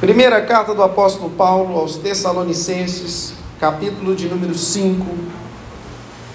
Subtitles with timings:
[0.00, 5.06] Primeira carta do apóstolo Paulo aos Tessalonicenses, capítulo de número 5.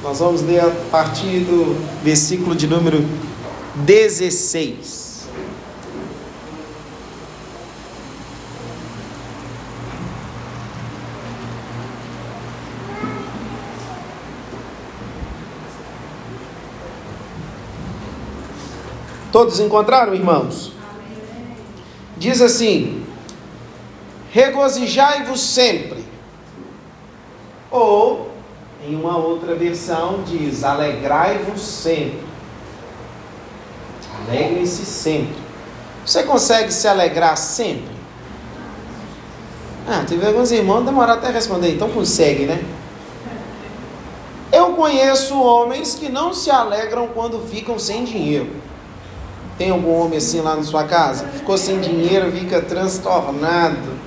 [0.04, 3.04] Nós vamos ler a partir do versículo de número
[3.78, 5.30] 16.
[19.32, 20.72] Todos encontraram, irmãos?
[22.16, 23.15] Diz assim:
[24.36, 26.04] regozijai-vos sempre.
[27.72, 28.32] Ou,
[28.86, 32.26] em uma outra versão, diz: alegrai-vos sempre.
[34.28, 35.38] Alegrem-se sempre.
[36.06, 37.96] Você consegue se alegrar sempre?
[39.88, 42.62] Ah, teve alguns irmãos que demoraram até responder, então consegue, né?
[44.52, 48.50] Eu conheço homens que não se alegram quando ficam sem dinheiro.
[49.58, 51.28] Tem algum homem assim lá na sua casa?
[51.28, 54.05] Ficou sem dinheiro, fica transtornado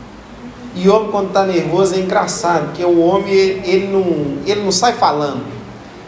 [0.79, 4.93] e homem quando está nervoso é engraçado, porque o homem ele não, ele não sai
[4.93, 5.45] falando,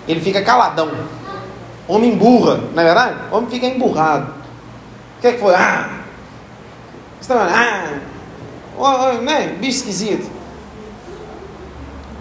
[0.07, 0.93] ele fica caladão.
[1.89, 3.17] Homem emburra, não é verdade?
[3.33, 4.33] Homem fica emburrado.
[5.19, 5.57] O que, é que foi?
[5.57, 6.03] Ah!
[7.21, 7.99] Você tá ah!
[8.79, 9.57] Oh, oh, né?
[9.59, 10.31] Bicho esquisito.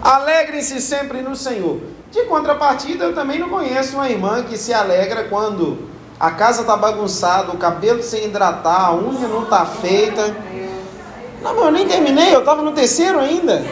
[0.02, 1.78] Alegrem-se sempre no Senhor.
[2.10, 6.76] De contrapartida, eu também não conheço uma irmã que se alegra quando a casa está
[6.76, 10.36] bagunçada, o cabelo sem hidratar, a unha não está feita
[11.42, 13.62] não, mas eu nem terminei, eu estava no terceiro ainda.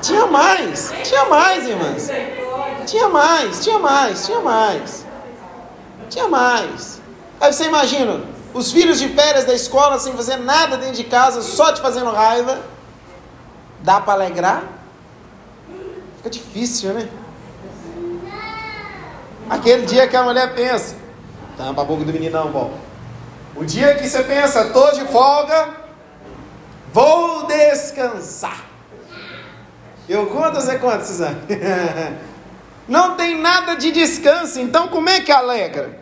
[0.00, 2.10] Tinha mais, tinha mais, irmãs.
[2.86, 5.06] Tinha mais, tinha mais, tinha mais.
[6.08, 7.00] Tinha mais.
[7.40, 8.20] Aí você imagina,
[8.54, 12.10] os filhos de férias da escola sem fazer nada dentro de casa, só te fazendo
[12.10, 12.60] raiva.
[13.80, 14.62] Dá para alegrar?
[16.18, 17.08] Fica difícil, né?
[19.50, 20.96] Aquele dia que a mulher pensa,
[21.56, 22.72] tampa a boca do menino não, bom.
[23.56, 25.81] O dia que você pensa, tô de folga,
[26.92, 28.66] Vou descansar.
[30.08, 31.38] Eu conto você conta, Suzane?
[32.86, 35.98] Não tem nada de descanso, então como é que alegra?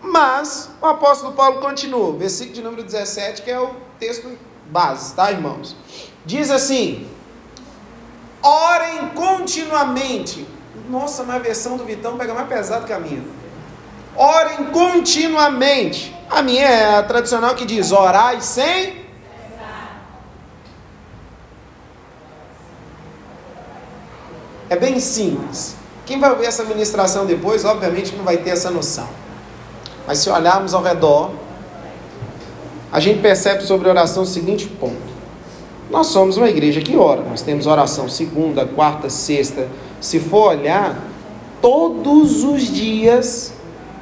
[0.00, 4.30] Mas o apóstolo Paulo continua, versículo de número 17, que é o texto
[4.66, 5.74] base, tá, irmãos?
[6.24, 7.08] Diz assim:
[8.42, 10.46] orem continuamente.
[10.88, 13.24] Nossa, mas a versão do Vitão pega mais pesado que a minha.
[14.14, 16.14] Orem continuamente.
[16.30, 18.97] A minha é a tradicional que diz: orai sem
[24.70, 25.76] É bem simples.
[26.04, 29.08] Quem vai ver essa ministração depois, obviamente não vai ter essa noção.
[30.06, 31.32] Mas se olharmos ao redor,
[32.90, 35.18] a gente percebe sobre oração o seguinte ponto.
[35.90, 37.22] Nós somos uma igreja que ora.
[37.22, 39.68] Nós temos oração segunda, quarta, sexta.
[40.00, 40.98] Se for olhar,
[41.60, 43.52] todos os dias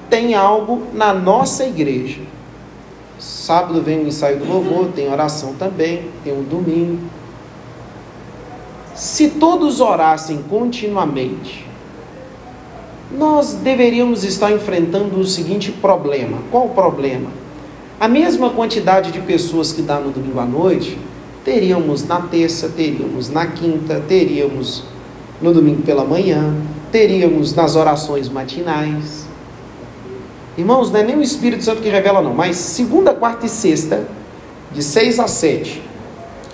[0.09, 2.21] tem algo na nossa igreja.
[3.19, 6.99] Sábado vem o ensaio do louvor, tem oração também, tem o domingo.
[8.97, 11.67] Se todos orassem continuamente,
[13.13, 16.39] nós deveríamos estar enfrentando o seguinte problema.
[16.51, 17.29] Qual o problema?
[18.01, 20.99] A mesma quantidade de pessoas que dá no domingo à noite,
[21.45, 24.85] teríamos na terça, teríamos na quinta, teríamos
[25.43, 26.55] no domingo pela manhã,
[26.91, 29.27] teríamos nas orações matinais.
[30.57, 34.09] Irmãos, não é nem o Espírito Santo que revela, não, mas segunda, quarta e sexta,
[34.73, 35.83] de seis a sete,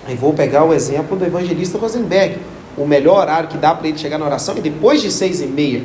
[0.05, 2.37] Aí vou pegar o exemplo do evangelista Rosenberg.
[2.77, 5.45] O melhor horário que dá para ele chegar na oração é depois de seis e
[5.45, 5.83] meia.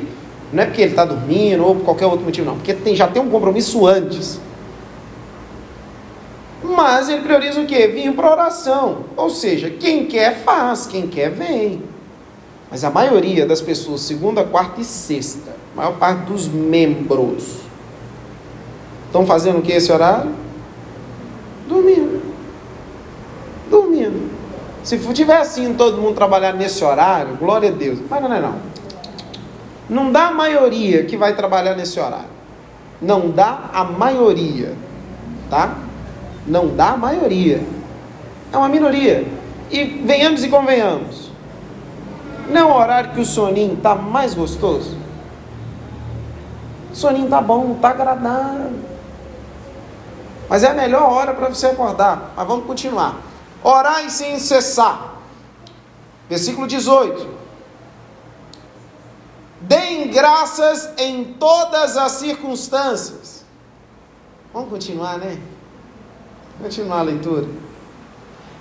[0.51, 2.55] Não é porque ele está dormindo ou por qualquer outro motivo, não.
[2.55, 4.39] Porque tem, já tem um compromisso antes.
[6.63, 7.87] Mas ele prioriza o quê?
[7.87, 9.05] Vir para oração.
[9.15, 11.83] Ou seja, quem quer faz, quem quer vem.
[12.69, 17.57] Mas a maioria das pessoas, segunda, quarta e sexta, a maior parte dos membros,
[19.05, 20.31] estão fazendo o que esse horário?
[21.67, 22.08] Dormindo.
[24.83, 27.99] Se tiver assim todo mundo trabalhar nesse horário, glória a Deus.
[28.09, 28.55] Mas não é não.
[29.89, 32.29] Não dá a maioria que vai trabalhar nesse horário.
[33.01, 34.75] Não dá a maioria.
[35.49, 35.75] Tá?
[36.45, 37.63] Não dá a maioria.
[38.51, 39.25] É uma minoria.
[39.71, 41.29] E venhamos e convenhamos.
[42.49, 44.97] Não é o horário que o soninho está mais gostoso?
[46.91, 48.71] O soninho está bom, está agradável.
[50.49, 52.33] Mas é a melhor hora para você acordar.
[52.35, 53.28] Mas vamos continuar.
[53.63, 55.21] Orai sem cessar.
[56.29, 57.39] Versículo 18.
[59.61, 63.43] Deem graças em todas as circunstâncias.
[64.53, 65.39] Vamos continuar, né?
[66.61, 67.47] Continuar a leitura.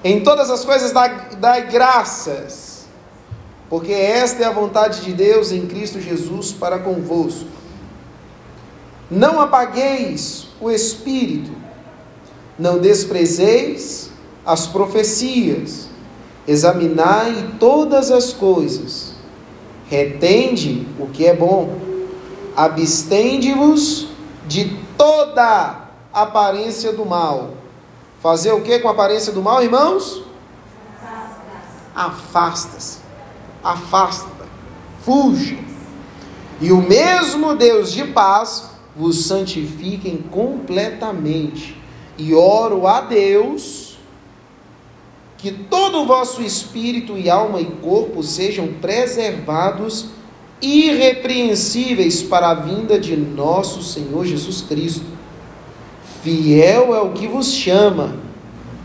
[0.02, 2.86] Em todas as coisas dai graças,
[3.68, 7.48] porque esta é a vontade de Deus em Cristo Jesus para convosco.
[9.10, 11.50] Não apagueis o espírito,
[12.58, 14.07] não desprezeis
[14.48, 15.90] as profecias,
[16.46, 19.12] examinai todas as coisas,
[19.90, 21.78] retende o que é bom,
[22.56, 24.08] abstende-vos
[24.46, 27.50] de toda aparência do mal.
[28.22, 30.22] Fazer o que com a aparência do mal, irmãos?
[31.94, 33.00] Afasta-se.
[33.62, 34.46] Afasta.
[35.04, 35.58] Fuja.
[36.58, 41.78] E o mesmo Deus de paz vos santifiquem completamente.
[42.16, 43.87] E oro a Deus
[45.38, 50.10] que todo o vosso espírito e alma e corpo sejam preservados
[50.60, 55.06] irrepreensíveis para a vinda de nosso Senhor Jesus Cristo.
[56.22, 58.16] Fiel é o que vos chama,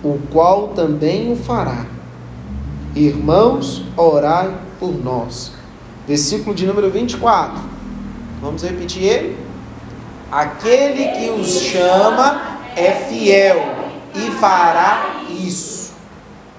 [0.04, 1.88] o qual também o fará.
[2.96, 5.52] Irmãos, orai por nós.
[6.08, 7.60] Versículo de número 24.
[8.40, 9.38] Vamos repetir ele?
[10.32, 13.58] Aquele que os chama é fiel
[14.14, 15.83] e fará isso.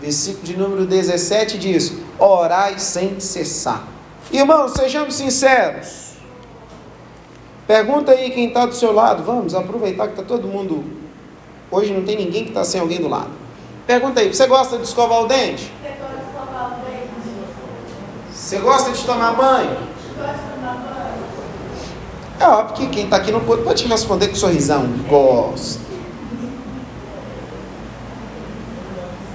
[0.05, 3.89] Versículo de número 17 diz: Orai sem cessar.
[4.31, 6.17] Irmãos, sejamos sinceros.
[7.67, 9.23] Pergunta aí quem está do seu lado.
[9.23, 10.85] Vamos aproveitar que está todo mundo.
[11.71, 13.31] Hoje não tem ninguém que está sem alguém do lado.
[13.87, 15.73] Pergunta aí: você gosta de escovar o dente?
[18.31, 19.75] Você gosta de tomar banho?
[22.39, 24.87] É óbvio que quem está aqui não pode, pode te responder com sorrisão.
[25.09, 25.84] Gosto.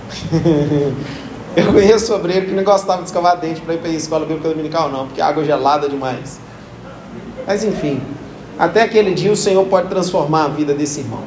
[1.56, 4.50] Eu conheço sobre que não gostava de escovar dente para ir para a escola bíblica
[4.50, 6.40] dominical, não, porque a água é gelada demais.
[7.46, 8.02] Mas enfim,
[8.58, 11.24] até aquele dia o Senhor pode transformar a vida desse irmão.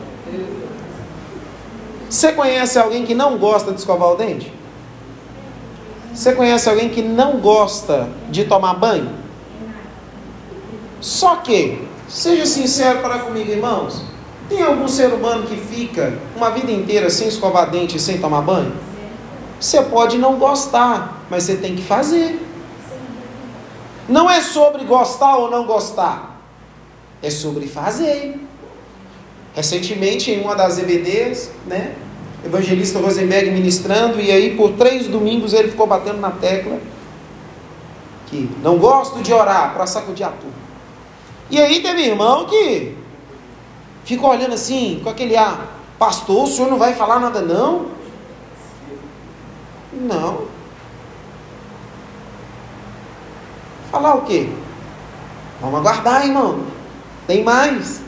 [2.08, 4.52] Você conhece alguém que não gosta de escovar o dente?
[6.14, 9.10] Você conhece alguém que não gosta de tomar banho?
[11.00, 14.02] Só que, seja sincero para comigo, irmãos,
[14.48, 18.42] tem algum ser humano que fica uma vida inteira sem escovar dente e sem tomar
[18.42, 18.72] banho?
[19.58, 22.40] Você pode não gostar, mas você tem que fazer.
[24.08, 26.40] Não é sobre gostar ou não gostar,
[27.22, 28.40] é sobre fazer.
[29.54, 31.94] Recentemente, em uma das EBDs, né,
[32.44, 36.78] evangelista Rosenberg ministrando, e aí por três domingos ele ficou batendo na tecla
[38.26, 40.52] que não gosto de orar para sacudir a turma.
[41.50, 42.96] E aí teve irmão que
[44.04, 47.86] ficou olhando assim, com aquele ar, pastor, o senhor não vai falar nada não?
[49.92, 50.46] Não.
[53.90, 54.48] Falar o quê?
[55.60, 56.64] Vamos aguardar, irmão.
[57.26, 58.00] Tem mais.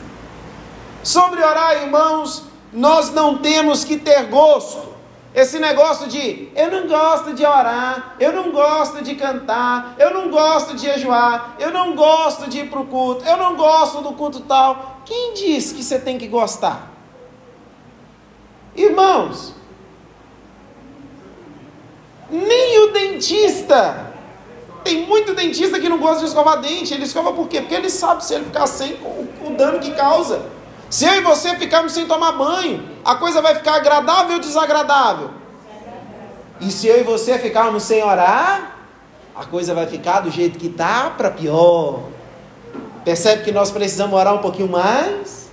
[1.03, 2.43] Sobre orar, irmãos,
[2.73, 4.95] nós não temos que ter gosto.
[5.33, 10.29] Esse negócio de eu não gosto de orar, eu não gosto de cantar, eu não
[10.29, 14.13] gosto de jejuar, eu não gosto de ir para o culto, eu não gosto do
[14.13, 14.94] culto tal.
[15.05, 16.91] Quem diz que você tem que gostar?
[18.75, 19.53] Irmãos,
[22.29, 24.13] nem o dentista.
[24.83, 26.93] Tem muito dentista que não gosta de escovar dente.
[26.93, 27.61] Ele escova por quê?
[27.61, 30.41] Porque ele sabe se ele ficar sem o, o dano que causa.
[30.89, 35.31] Se eu e você ficarmos sem tomar banho, a coisa vai ficar agradável ou desagradável?
[36.61, 38.77] E se eu e você ficarmos sem orar,
[39.35, 42.14] a coisa vai ficar do jeito que está para pior.
[43.05, 45.47] Percebe que nós precisamos orar um pouquinho mais?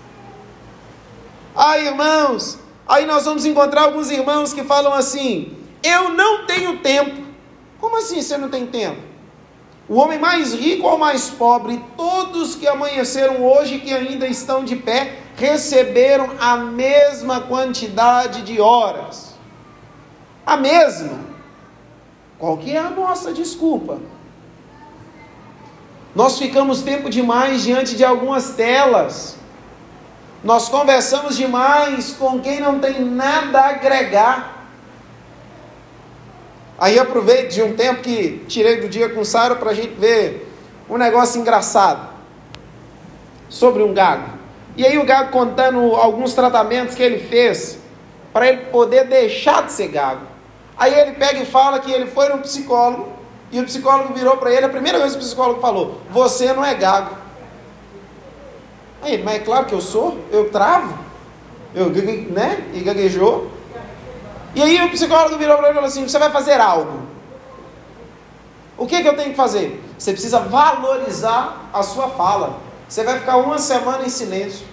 [1.55, 2.59] Ai, irmãos,
[2.89, 7.21] aí nós vamos encontrar alguns irmãos que falam assim: eu não tenho tempo.
[7.79, 9.13] Como assim você não tem tempo?
[9.87, 14.77] O homem mais rico ou mais pobre, todos que amanheceram hoje que ainda estão de
[14.77, 19.35] pé, receberam a mesma quantidade de horas.
[20.47, 21.21] A mesma.
[22.39, 24.01] Qual que é a nossa desculpa?
[26.15, 29.37] Nós ficamos tempo demais diante de algumas telas.
[30.45, 34.67] Nós conversamos demais com quem não tem nada a agregar.
[36.79, 40.53] Aí aproveito de um tempo que tirei do dia com Sara para a gente ver
[40.91, 42.09] um negócio engraçado
[43.49, 44.33] sobre um gago.
[44.77, 47.79] E aí o gago contando alguns tratamentos que ele fez
[48.33, 50.27] para ele poder deixar de ser gago.
[50.77, 53.22] Aí ele pega e fala que ele foi no psicólogo
[53.53, 56.65] e o psicólogo virou para ele, a primeira vez que o psicólogo falou: Você não
[56.65, 57.15] é gago.
[59.03, 60.99] Aí ele, mas é claro que eu sou, eu travo,
[61.75, 61.91] eu,
[62.31, 62.67] né?
[62.73, 63.51] E gaguejou.
[64.55, 67.01] E aí o psicólogo virou para ele e falou assim: você vai fazer algo.
[68.79, 69.83] O que, que eu tenho que fazer?
[69.99, 72.59] Você precisa valorizar a sua fala.
[72.89, 74.67] Você vai ficar uma semana em silêncio.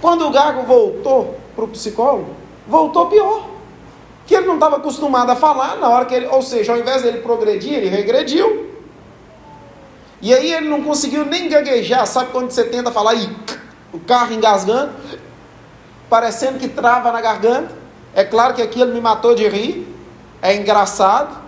[0.00, 2.34] Quando o Gago voltou para o psicólogo,
[2.66, 3.44] voltou pior.
[4.30, 7.02] Que ele não estava acostumado a falar na hora que ele, ou seja, ao invés
[7.02, 8.70] dele progredir, ele regrediu.
[10.22, 13.28] E aí ele não conseguiu nem gaguejar, sabe quando você tenta falar e
[13.92, 14.92] o carro engasgando?
[16.08, 17.72] parecendo que trava na garganta.
[18.14, 19.86] É claro que aquilo me matou de rir,
[20.40, 21.38] é engraçado,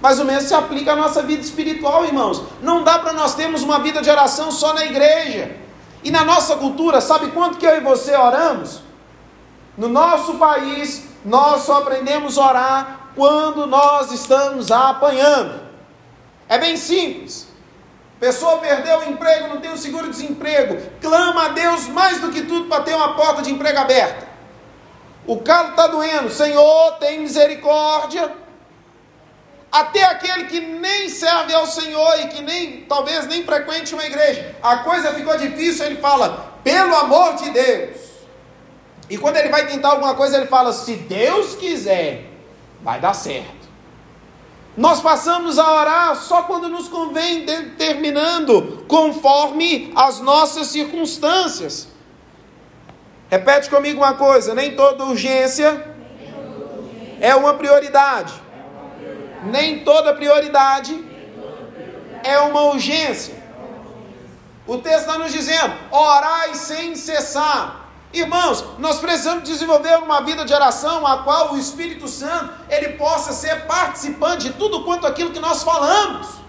[0.00, 2.42] mas o mesmo se aplica à nossa vida espiritual, irmãos.
[2.62, 5.56] Não dá para nós termos uma vida de oração só na igreja.
[6.02, 8.80] E na nossa cultura, sabe quanto que eu e você oramos?
[9.76, 15.60] No nosso país, nós só aprendemos a orar quando nós estamos apanhando.
[16.48, 17.48] É bem simples.
[18.18, 22.68] Pessoa perdeu o emprego, não tem o seguro-desemprego, clama a Deus mais do que tudo
[22.68, 24.28] para ter uma porta de emprego aberta.
[25.26, 28.30] O calo está doendo, Senhor, tem misericórdia.
[29.72, 34.56] Até aquele que nem serve ao Senhor e que nem, talvez nem frequente uma igreja,
[34.62, 38.09] a coisa ficou difícil, ele fala, pelo amor de Deus.
[39.10, 42.30] E quando ele vai tentar alguma coisa, ele fala, se Deus quiser,
[42.80, 43.60] vai dar certo.
[44.76, 51.88] Nós passamos a orar só quando nos convém, determinando conforme as nossas circunstâncias.
[53.28, 55.86] Repete comigo uma coisa: nem toda urgência
[57.20, 58.32] é uma prioridade.
[59.44, 61.04] Nem toda prioridade
[62.22, 63.34] é uma urgência.
[64.66, 67.79] O texto está nos dizendo: orai sem cessar.
[68.12, 73.32] Irmãos, nós precisamos desenvolver uma vida de oração a qual o Espírito Santo ele possa
[73.32, 76.40] ser participante de tudo quanto aquilo que nós falamos.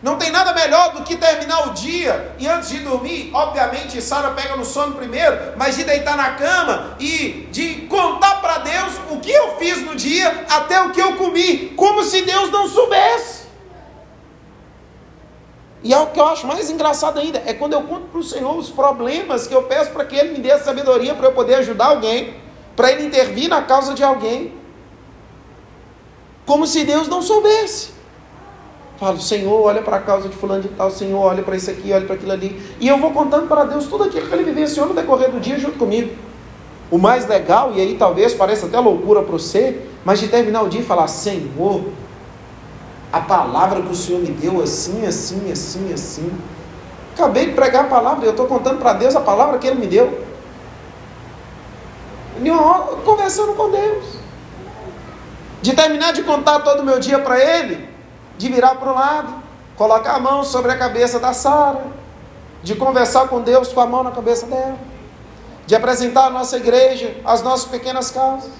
[0.00, 4.30] Não tem nada melhor do que terminar o dia e antes de dormir, obviamente Sara
[4.30, 9.18] pega no sono primeiro, mas de deitar na cama e de contar para Deus o
[9.18, 13.35] que eu fiz no dia até o que eu comi, como se Deus não soubesse.
[15.82, 18.24] E é o que eu acho mais engraçado ainda, é quando eu conto para o
[18.24, 21.32] Senhor os problemas que eu peço para que Ele me dê a sabedoria para eu
[21.32, 22.34] poder ajudar alguém,
[22.74, 24.52] para Ele intervir na causa de alguém,
[26.44, 27.96] como se Deus não soubesse.
[28.98, 31.92] Falo, Senhor, olha para a causa de fulano de tal, Senhor, olha para isso aqui,
[31.92, 32.60] olha para aquilo ali.
[32.80, 35.58] E eu vou contando para Deus tudo aquilo que Ele vivenciou no decorrer do dia
[35.58, 36.16] junto comigo.
[36.90, 40.68] O mais legal, e aí talvez pareça até loucura para você, mas de terminar o
[40.68, 41.84] dia e falar, Senhor,
[43.12, 46.32] a palavra que o Senhor me deu assim, assim, assim, assim.
[47.14, 49.86] Acabei de pregar a palavra, eu estou contando para Deus a palavra que Ele me
[49.86, 50.26] deu.
[53.04, 54.04] Conversando com Deus.
[55.62, 57.88] De terminar de contar todo o meu dia para Ele,
[58.36, 59.34] de virar para o lado,
[59.76, 61.86] colocar a mão sobre a cabeça da Sara,
[62.62, 64.76] de conversar com Deus com a mão na cabeça dela,
[65.66, 68.50] de apresentar a nossa igreja, as nossas pequenas causas.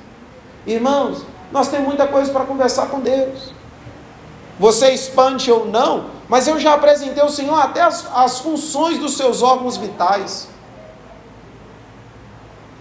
[0.67, 1.23] Irmãos,
[1.53, 3.56] nós temos muita coisa para conversar com Deus
[4.59, 9.17] você expande ou não, mas eu já apresentei ao Senhor até as, as funções dos
[9.17, 10.49] seus órgãos vitais.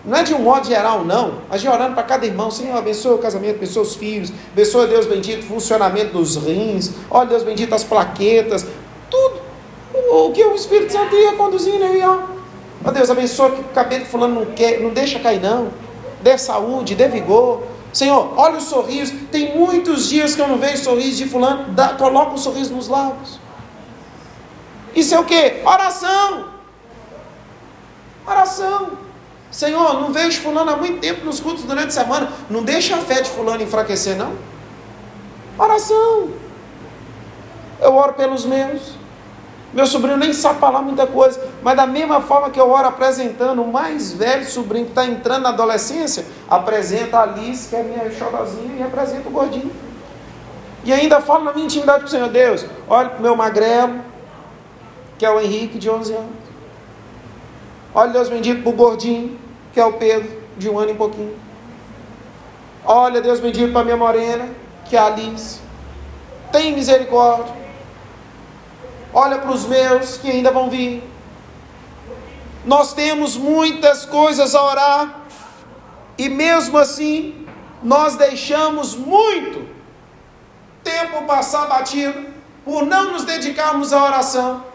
[0.05, 1.41] Não é de um modo geral, não.
[1.49, 5.07] Mas de orando para cada irmão, Senhor, abençoe o casamento, abençoe os filhos, abençoe, Deus
[5.07, 8.65] bendito, o funcionamento dos rins, olha, Deus bendito, as plaquetas,
[9.09, 9.43] tudo.
[10.11, 12.19] O que o Espírito Santo ia conduzindo aí, ó.
[12.83, 15.69] Ó Deus, abençoe que o cabelo fulano não quer, não deixa cair, não.
[16.21, 17.63] Dê saúde, dê vigor.
[17.95, 19.15] Senhor, olha o sorriso.
[19.31, 21.71] Tem muitos dias que eu não vejo sorriso de fulano.
[21.71, 23.39] Dá, coloca um sorriso nos lábios.
[24.93, 25.61] Isso é o que?
[25.63, 26.49] Oração.
[28.27, 28.97] Oração.
[29.49, 32.33] Senhor, não vejo fulano há muito tempo nos cultos durante a semana.
[32.49, 34.33] Não deixa a fé de fulano enfraquecer, não.
[35.57, 36.31] Oração.
[37.79, 39.04] Eu oro pelos meus.
[39.75, 43.61] Meu sobrinho nem sabe falar muita coisa, mas da mesma forma que eu oro apresentando
[43.61, 48.09] o mais velho sobrinho que está entrando na adolescência, apresenta a Alice, que é minha
[48.09, 49.69] xodozinha, e apresenta o gordinho.
[50.85, 53.99] E ainda falo na minha intimidade com o Senhor Deus: olha para o meu magrelo,
[55.17, 56.29] que é o Henrique, de 11 anos.
[57.93, 59.37] Olha, Deus bendito, para o gordinho,
[59.73, 61.35] que é o Pedro, de um ano e pouquinho.
[62.85, 64.47] Olha, Deus bendito, para a minha morena,
[64.85, 65.59] que é a Alice.
[66.49, 67.64] Tem misericórdia
[69.15, 71.01] olha para os meus que ainda vão vir.
[72.65, 75.21] Nós temos muitas coisas a orar,
[76.17, 77.47] e mesmo assim,
[77.81, 79.67] nós deixamos muito
[80.83, 82.27] tempo passar batido
[82.65, 84.65] por não nos dedicarmos à oração.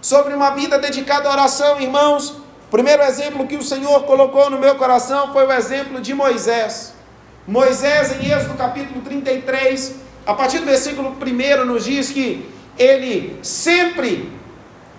[0.00, 4.58] Sobre uma vida dedicada à oração, irmãos, o primeiro exemplo que o Senhor colocou no
[4.58, 6.94] meu coração foi o exemplo de Moisés.
[7.46, 12.48] Moisés, em Êxodo capítulo 33, a partir do versículo 1, nos diz que
[12.80, 14.32] ele sempre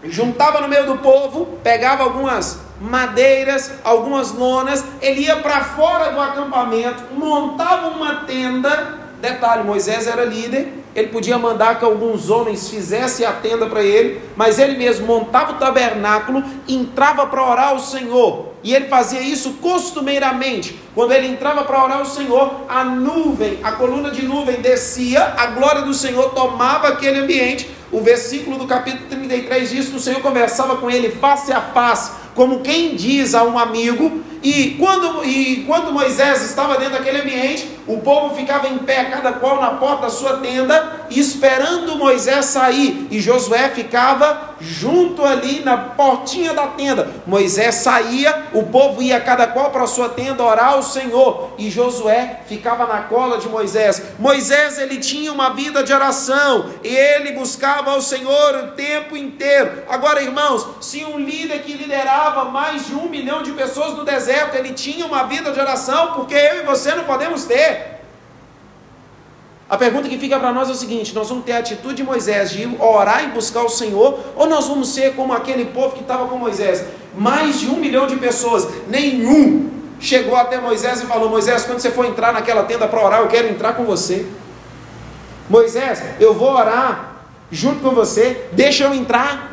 [0.03, 6.21] juntava no meio do povo, pegava algumas madeiras, algumas lonas, ele ia para fora do
[6.21, 8.99] acampamento, montava uma tenda.
[9.19, 14.21] Detalhe: Moisés era líder, ele podia mandar que alguns homens fizessem a tenda para ele,
[14.35, 19.53] mas ele mesmo montava o tabernáculo, entrava para orar ao Senhor, e ele fazia isso
[19.61, 20.79] costumeiramente.
[20.93, 25.47] Quando ele entrava para orar ao Senhor, a nuvem, a coluna de nuvem descia, a
[25.47, 27.69] glória do Senhor tomava aquele ambiente.
[27.91, 32.11] O versículo do capítulo 33 diz que o Senhor conversava com ele face a face,
[32.35, 37.69] como quem diz a um amigo, E quando, e quando Moisés estava dentro daquele ambiente,
[37.87, 43.07] o povo ficava em pé, cada qual na porta da sua tenda, esperando Moisés sair.
[43.11, 47.09] E Josué ficava junto ali na portinha da tenda.
[47.25, 51.53] Moisés saía, o povo ia cada qual para a sua tenda orar ao Senhor.
[51.57, 54.01] E Josué ficava na cola de Moisés.
[54.19, 59.83] Moisés ele tinha uma vida de oração e ele buscava ao Senhor o tempo inteiro.
[59.89, 64.30] Agora, irmãos, se um líder que liderava mais de um milhão de pessoas no deserto,
[64.53, 68.01] ele tinha uma vida de oração, porque eu e você não podemos ter.
[69.69, 72.03] A pergunta que fica para nós é o seguinte: nós vamos ter a atitude de
[72.03, 76.01] Moisés de orar e buscar o Senhor, ou nós vamos ser como aquele povo que
[76.01, 76.83] estava com Moisés?
[77.15, 81.89] Mais de um milhão de pessoas, nenhum chegou até Moisés e falou: Moisés, quando você
[81.89, 84.25] for entrar naquela tenda para orar, eu quero entrar com você.
[85.49, 87.15] Moisés, eu vou orar
[87.49, 89.51] junto com você, deixa eu entrar.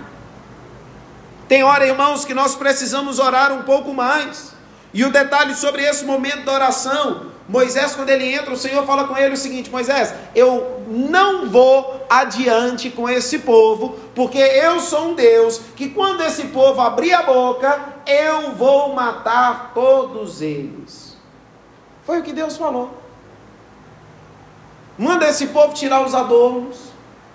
[1.47, 4.48] Tem hora, irmãos, que nós precisamos orar um pouco mais.
[4.93, 9.09] E o detalhe sobre esse momento da oração Moisés, quando ele entra, o Senhor fala
[9.09, 15.09] com ele o seguinte: Moisés, eu não vou adiante com esse povo, porque eu sou
[15.09, 21.17] um Deus que, quando esse povo abrir a boca, eu vou matar todos eles.
[22.05, 22.91] Foi o que Deus falou.
[24.99, 26.77] Manda esse povo tirar os adornos,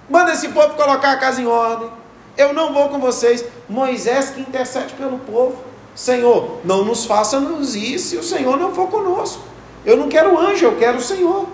[0.07, 1.89] manda esse povo colocar a casa em ordem.
[2.37, 3.43] Eu não vou com vocês.
[3.67, 5.72] Moisés que intercede pelo povo.
[5.95, 9.43] Senhor, não nos faça nos ir se o Senhor não for conosco.
[9.85, 11.47] Eu não quero anjo, eu quero o Senhor.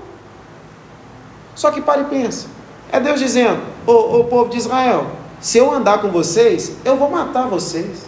[1.55, 2.47] Só que para e pensa.
[2.91, 5.07] É Deus dizendo, ô, povo de Israel,
[5.41, 8.05] se eu andar com vocês, eu vou matar vocês.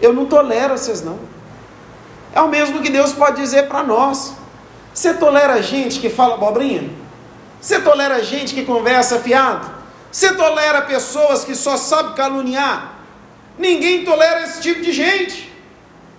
[0.00, 1.18] Eu não tolero vocês não.
[2.34, 4.34] É o mesmo que Deus pode dizer para nós.
[4.92, 6.90] Você tolera gente que fala abobrinha?
[7.60, 9.68] Você tolera gente que conversa fiado?
[10.10, 12.97] Você tolera pessoas que só sabem caluniar?
[13.58, 15.47] Ninguém tolera esse tipo de gente.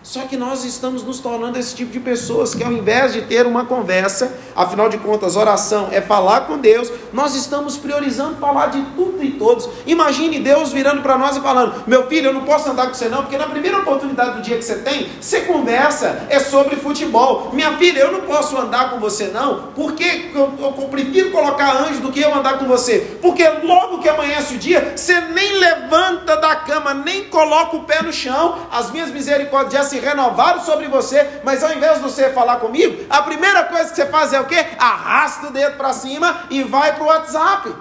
[0.02, 3.46] Só que nós estamos nos tornando esse tipo de pessoas que, ao invés de ter
[3.46, 8.82] uma conversa, afinal de contas, oração é falar com Deus, nós estamos priorizando falar de
[8.96, 9.70] tudo e todos.
[9.86, 13.10] Imagine Deus virando para nós e falando: Meu filho, eu não posso andar com você,
[13.10, 17.50] não, porque na primeira oportunidade do dia que você tem, você conversa, é sobre futebol.
[17.52, 21.76] Minha filha, eu não posso andar com você, não, porque eu, eu, eu prefiro colocar
[21.84, 25.60] anjo do que eu andar com você, porque logo que amanhece o dia, você nem
[25.60, 30.88] levanta da cama, nem coloca o pé no chão, as minhas misericórdias se renovaram sobre
[30.88, 34.40] você, mas ao invés de você falar comigo, a primeira coisa que você faz é
[34.40, 34.66] o quê?
[34.78, 37.76] Arrasta o dedo para cima e vai para o WhatsApp.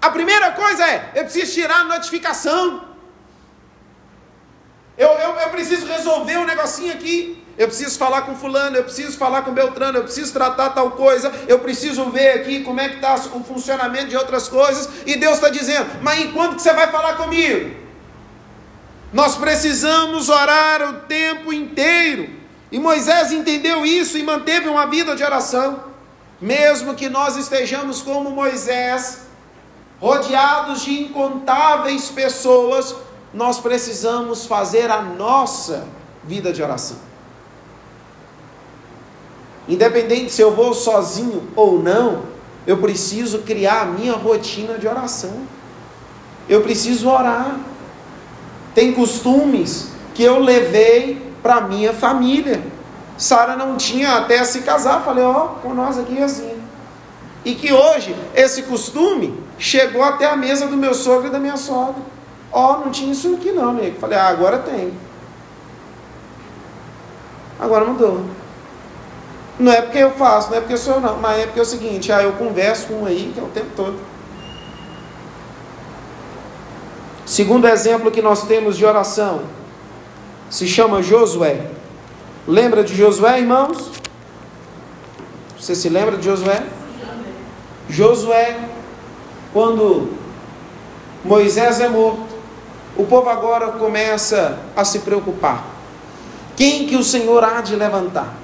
[0.00, 2.84] A primeira coisa é, eu preciso tirar a notificação.
[4.96, 7.44] Eu, eu, eu preciso resolver um negocinho aqui.
[7.58, 11.32] Eu preciso falar com fulano, eu preciso falar com Beltrano, eu preciso tratar tal coisa,
[11.48, 15.34] eu preciso ver aqui como é que está o funcionamento de outras coisas, e Deus
[15.34, 17.87] está dizendo, mas enquanto que você vai falar comigo?
[19.12, 22.28] Nós precisamos orar o tempo inteiro.
[22.70, 25.84] E Moisés entendeu isso e manteve uma vida de oração.
[26.40, 29.22] Mesmo que nós estejamos como Moisés,
[29.98, 32.94] rodeados de incontáveis pessoas,
[33.32, 35.86] nós precisamos fazer a nossa
[36.22, 36.98] vida de oração.
[39.66, 42.24] Independente se eu vou sozinho ou não,
[42.66, 45.46] eu preciso criar a minha rotina de oração.
[46.48, 47.58] Eu preciso orar
[48.78, 52.62] tem costumes que eu levei para minha família.
[53.16, 56.62] Sara não tinha até se casar, falei, ó, oh, com nós aqui é assim.
[57.44, 61.56] E que hoje esse costume chegou até a mesa do meu sogro e da minha
[61.56, 62.00] sogra.
[62.52, 63.98] Ó, oh, não tinha isso aqui não, amigo.
[63.98, 64.92] Falei, ah, agora tem.
[67.58, 68.26] Agora mudou.
[69.58, 71.62] Não é porque eu faço, não é porque eu sou não, mas é porque é
[71.62, 73.98] o seguinte, ah, eu converso com um aí que é o tempo todo.
[77.38, 79.42] Segundo exemplo que nós temos de oração
[80.50, 81.70] se chama Josué.
[82.48, 83.92] Lembra de Josué, irmãos?
[85.56, 86.64] Você se lembra de Josué?
[87.88, 88.58] Josué,
[89.52, 90.08] quando
[91.24, 92.26] Moisés é morto,
[92.96, 95.64] o povo agora começa a se preocupar.
[96.56, 98.34] Quem que o Senhor há de levantar?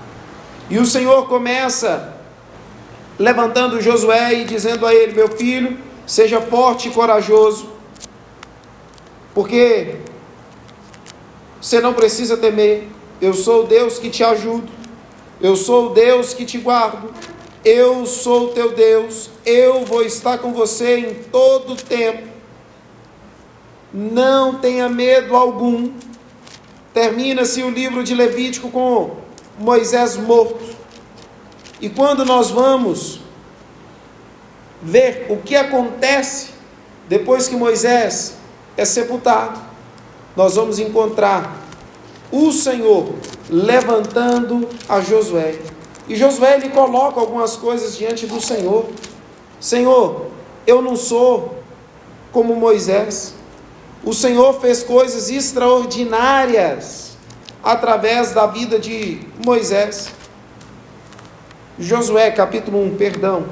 [0.70, 2.14] E o Senhor começa
[3.18, 7.73] levantando Josué e dizendo a ele: Meu filho, seja forte e corajoso,
[9.34, 9.96] porque
[11.60, 12.88] você não precisa temer.
[13.20, 14.70] Eu sou o Deus que te ajudo.
[15.40, 17.12] Eu sou o Deus que te guardo.
[17.64, 19.30] Eu sou o teu Deus.
[19.44, 22.28] Eu vou estar com você em todo o tempo.
[23.92, 25.90] Não tenha medo algum.
[26.92, 29.16] Termina-se o livro de Levítico com
[29.58, 30.64] Moisés morto.
[31.80, 33.20] E quando nós vamos
[34.82, 36.50] ver o que acontece
[37.08, 38.36] depois que Moisés
[38.76, 39.60] é sepultado,
[40.36, 41.56] nós vamos encontrar
[42.30, 43.14] o Senhor
[43.48, 45.58] levantando a Josué.
[46.08, 48.86] E Josué ele coloca algumas coisas diante do Senhor.
[49.60, 50.26] Senhor,
[50.66, 51.58] eu não sou
[52.32, 53.34] como Moisés.
[54.02, 57.16] O Senhor fez coisas extraordinárias
[57.62, 60.10] através da vida de Moisés.
[61.78, 63.46] Josué capítulo 1, perdão.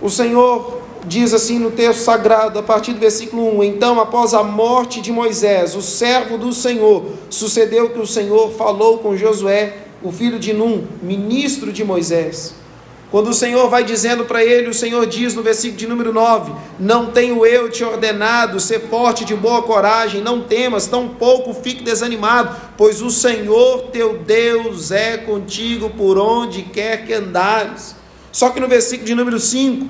[0.00, 4.42] O Senhor diz assim no texto sagrado, a partir do versículo 1: Então, após a
[4.42, 10.12] morte de Moisés, o servo do Senhor, sucedeu que o Senhor falou com Josué, o
[10.12, 12.54] filho de Num, ministro de Moisés.
[13.10, 16.52] Quando o Senhor vai dizendo para ele, o Senhor diz no versículo de número 9:
[16.78, 22.54] Não tenho eu te ordenado, ser forte de boa coragem, não temas, tampouco fique desanimado,
[22.76, 27.96] pois o Senhor teu Deus é contigo por onde quer que andares.
[28.30, 29.88] Só que no versículo de número 5,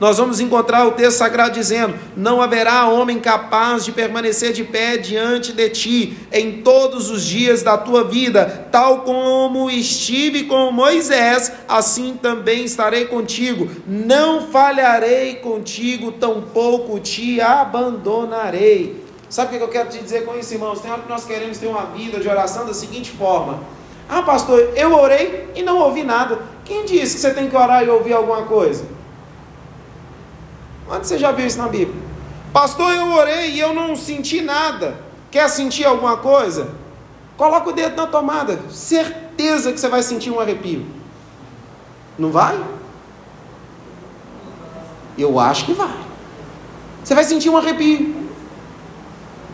[0.00, 4.96] nós vamos encontrar o texto sagrado dizendo: Não haverá homem capaz de permanecer de pé
[4.96, 11.52] diante de ti em todos os dias da tua vida, tal como estive com Moisés,
[11.68, 13.68] assim também estarei contigo.
[13.86, 19.04] Não falharei contigo, tampouco te abandonarei.
[19.28, 20.80] Sabe o que eu quero te dizer com isso, irmãos?
[20.80, 23.60] Tem hora que nós queremos ter uma vida de oração da seguinte forma:
[24.08, 26.38] Ah, pastor, eu orei e não ouvi nada.
[26.64, 28.99] Quem disse que você tem que orar e ouvir alguma coisa?
[30.90, 32.02] Onde você já viu isso na Bíblia?
[32.52, 34.96] Pastor, eu orei e eu não senti nada.
[35.30, 36.74] Quer sentir alguma coisa?
[37.36, 38.58] Coloca o dedo na tomada.
[38.70, 40.84] Certeza que você vai sentir um arrepio.
[42.18, 42.60] Não vai?
[45.16, 45.94] Eu acho que vai.
[47.04, 48.28] Você vai sentir um arrepio.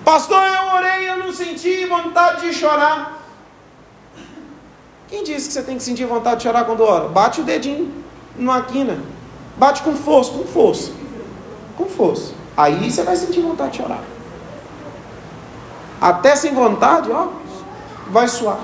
[0.02, 3.22] Pastor, eu orei e eu não senti vontade de chorar.
[5.06, 7.08] Quem disse que você tem que sentir vontade de chorar quando ora?
[7.08, 7.92] Bate o dedinho
[8.36, 8.98] numa quina.
[9.58, 10.95] Bate com força, com força
[11.76, 12.32] com força.
[12.56, 14.02] Aí você vai sentir vontade de chorar.
[16.00, 17.28] Até sem vontade, ó,
[18.08, 18.58] vai suar.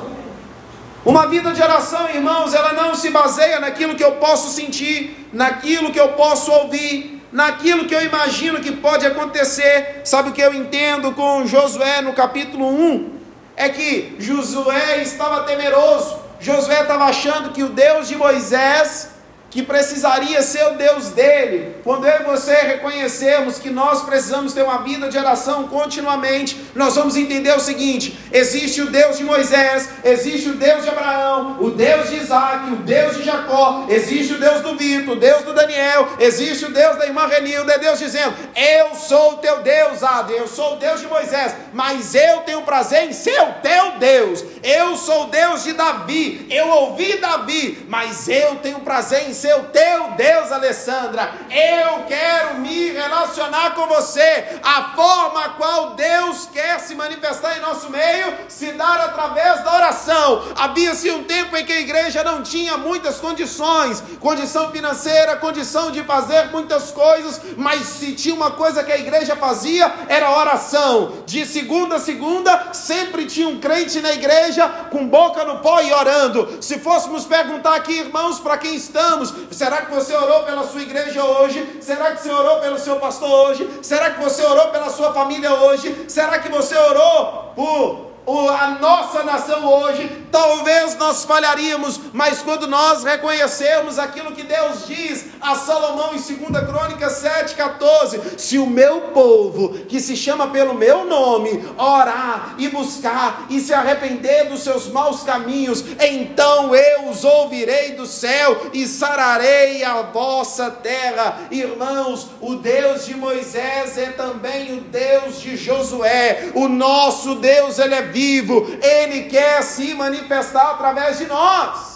[1.05, 5.90] Uma vida de oração, irmãos, ela não se baseia naquilo que eu posso sentir, naquilo
[5.90, 10.03] que eu posso ouvir, naquilo que eu imagino que pode acontecer.
[10.05, 13.11] Sabe o que eu entendo com Josué no capítulo 1?
[13.57, 16.18] É que Josué estava temeroso.
[16.38, 19.12] Josué estava achando que o Deus de Moisés
[19.52, 21.76] que precisaria ser o Deus dele.
[21.84, 26.94] Quando eu e você reconhecermos que nós precisamos ter uma vida de oração continuamente, nós
[26.94, 31.70] vamos entender o seguinte: existe o Deus de Moisés, existe o Deus de Abraão, o
[31.70, 35.52] Deus de Isaac, o Deus de Jacó, existe o Deus do Vitor, o Deus do
[35.52, 40.02] Daniel, existe o Deus da irmã Renilda, é Deus dizendo: Eu sou o teu Deus,
[40.02, 43.98] Ade, eu sou o Deus de Moisés, mas eu tenho prazer em ser o teu
[43.98, 44.42] Deus.
[44.62, 49.57] Eu sou o Deus de Davi, eu ouvi Davi, mas eu tenho prazer em ser
[49.57, 51.33] o teu Deus, Alessandra.
[51.50, 54.61] Eu quero me relacionar com você.
[54.62, 59.74] A forma a qual Deus quer se manifestar em nosso meio se dar através da
[59.74, 60.44] oração.
[60.55, 66.05] Havia-se um tempo em que a igreja não tinha muitas condições, condição financeira, condição de
[66.05, 71.24] fazer muitas coisas, mas se tinha uma coisa que a igreja fazia, era oração.
[71.26, 75.92] De segunda a segunda, sempre tinha um crente na igreja com boca no pó e
[75.92, 76.59] orando.
[76.61, 81.25] Se fôssemos perguntar aqui, irmãos, para quem estamos, Será que você orou pela sua igreja
[81.25, 81.79] hoje?
[81.81, 83.68] Será que você orou pelo seu pastor hoje?
[83.83, 86.05] Será que você orou pela sua família hoje?
[86.09, 93.02] Será que você orou por a nossa nação hoje, talvez nós falharíamos, mas quando nós
[93.02, 99.70] reconhecermos aquilo que Deus diz a Salomão em 2 Crônicas 7,14: se o meu povo,
[99.87, 105.22] que se chama pelo meu nome, orar e buscar e se arrepender dos seus maus
[105.22, 111.40] caminhos, então eu os ouvirei do céu e sararei a vossa terra.
[111.50, 117.94] Irmãos, o Deus de Moisés é também o Deus de Josué, o nosso Deus, ele
[117.94, 121.92] é vivo, Ele quer se manifestar através de nós.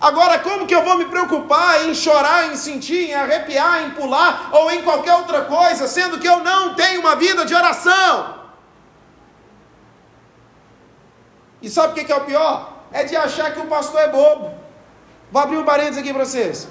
[0.00, 4.48] Agora, como que eu vou me preocupar em chorar, em sentir, em arrepiar, em pular
[4.52, 8.40] ou em qualquer outra coisa, sendo que eu não tenho uma vida de oração?
[11.60, 12.78] E sabe o que é o pior?
[12.90, 14.54] É de achar que o pastor é bobo.
[15.30, 16.66] Vou abrir um parênteses aqui para vocês.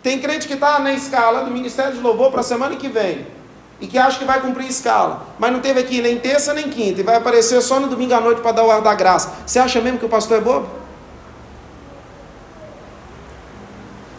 [0.00, 3.37] Tem crente que está na escala do Ministério de Louvor para a semana que vem
[3.80, 7.00] e que acha que vai cumprir escala, mas não teve aqui nem terça nem quinta,
[7.00, 9.32] e vai aparecer só no domingo à noite para dar o ar da graça.
[9.46, 10.68] Você acha mesmo que o pastor é bobo?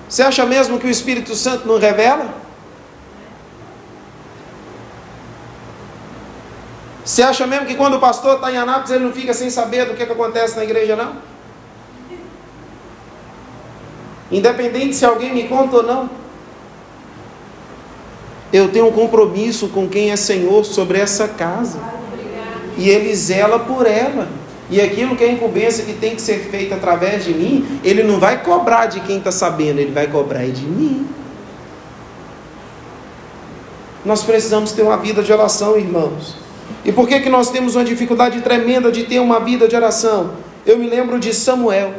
[0.07, 2.33] Você acha mesmo que o Espírito Santo não revela?
[7.05, 9.85] Você acha mesmo que quando o pastor está em Anápolis ele não fica sem saber
[9.85, 11.15] do que, que acontece na igreja, não?
[14.31, 16.09] Independente se alguém me conta ou não.
[18.51, 21.79] Eu tenho um compromisso com quem é Senhor sobre essa casa.
[22.77, 24.27] e ele zela por ela.
[24.69, 28.19] E aquilo que é incumbência que tem que ser feita através de mim, ele não
[28.19, 31.07] vai cobrar de quem está sabendo, ele vai cobrar de mim.
[34.05, 36.35] Nós precisamos ter uma vida de oração, irmãos.
[36.85, 40.35] E por que, que nós temos uma dificuldade tremenda de ter uma vida de oração?
[40.65, 41.93] Eu me lembro de Samuel.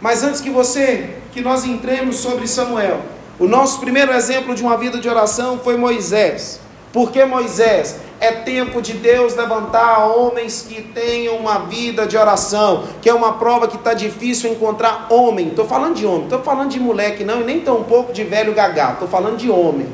[0.00, 3.02] Mas antes que você, que nós entremos sobre Samuel,
[3.42, 6.60] o nosso primeiro exemplo de uma vida de oração foi Moisés.
[6.92, 7.96] Por que Moisés?
[8.20, 13.32] É tempo de Deus levantar homens que tenham uma vida de oração, que é uma
[13.32, 15.48] prova que está difícil encontrar homem.
[15.48, 18.54] Estou falando de homem, estou falando de moleque não, e nem tão pouco de velho
[18.54, 19.88] gagá, estou falando de homem.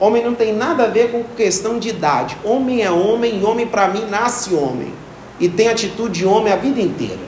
[0.00, 2.36] Homem não tem nada a ver com questão de idade.
[2.42, 4.92] Homem é homem, e homem para mim nasce homem.
[5.38, 7.26] E tem atitude de homem a vida inteira.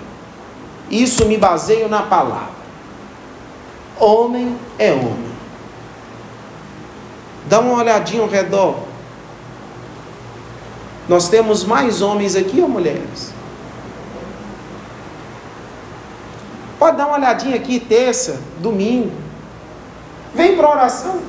[0.91, 2.59] Isso me baseio na palavra.
[4.01, 5.28] Homem é homem.
[7.49, 8.85] Dá uma olhadinha ao redor.
[11.09, 13.33] Nós temos mais homens aqui ou mulheres?
[16.79, 19.11] Pode dar uma olhadinha aqui terça, domingo.
[20.35, 21.21] Vem para oração.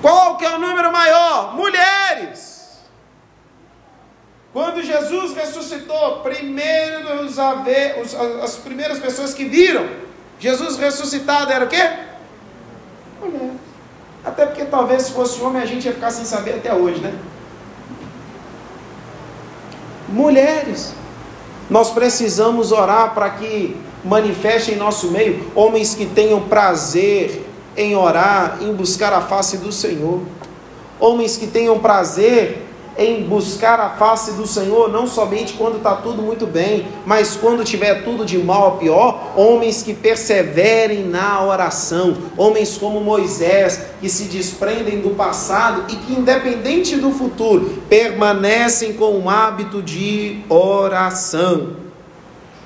[0.00, 1.54] Qual que é o número maior?
[1.54, 2.78] Mulheres.
[4.52, 7.96] Quando Jesus ressuscitou, primeiros a ver,
[8.42, 9.86] as primeiras pessoas que viram
[10.40, 12.09] Jesus ressuscitado era o quê?
[14.80, 17.12] Talvez se fosse homem a gente ia ficar sem saber até hoje, né?
[20.08, 20.94] Mulheres.
[21.68, 28.56] Nós precisamos orar para que manifeste em nosso meio homens que tenham prazer em orar,
[28.62, 30.22] em buscar a face do Senhor.
[30.98, 32.66] Homens que tenham prazer
[33.00, 37.64] em buscar a face do Senhor, não somente quando está tudo muito bem, mas quando
[37.64, 44.08] tiver tudo de mal a pior, homens que perseverem na oração, homens como Moisés, que
[44.08, 51.89] se desprendem do passado e que, independente do futuro, permanecem com o hábito de oração.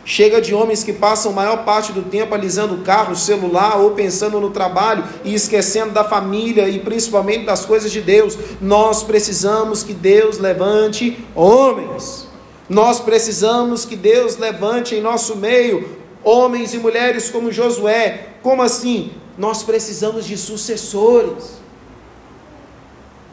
[0.05, 3.79] Chega de homens que passam a maior parte do tempo alisando o carro, o celular
[3.81, 8.37] ou pensando no trabalho e esquecendo da família e principalmente das coisas de Deus.
[8.61, 12.29] Nós precisamos que Deus levante homens.
[12.69, 18.29] Nós precisamos que Deus levante em nosso meio homens e mulheres como Josué.
[18.43, 19.13] Como assim?
[19.39, 21.65] Nós precisamos de sucessores.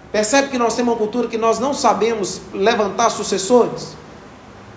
[0.10, 3.96] Percebe que nós temos uma cultura que nós não sabemos levantar sucessores?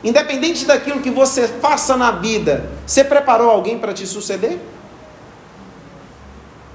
[0.04, 4.58] Independente daquilo que você faça na vida, você preparou alguém para te suceder?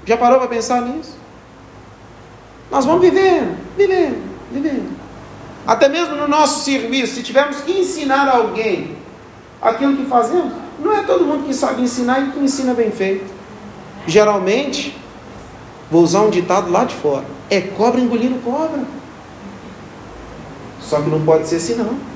[0.04, 1.16] Já parou para pensar nisso?
[2.72, 4.98] Nós vamos vivendo, vivendo, vivendo.
[5.64, 8.96] Até mesmo no nosso serviço, se tivermos que ensinar alguém
[9.62, 13.32] aquilo que fazemos, não é todo mundo que sabe ensinar e que ensina bem feito.
[14.08, 14.98] Geralmente,
[15.88, 18.82] vou usar um ditado lá de fora: é cobra engolindo cobra.
[20.80, 22.10] Só que não pode ser assim, não.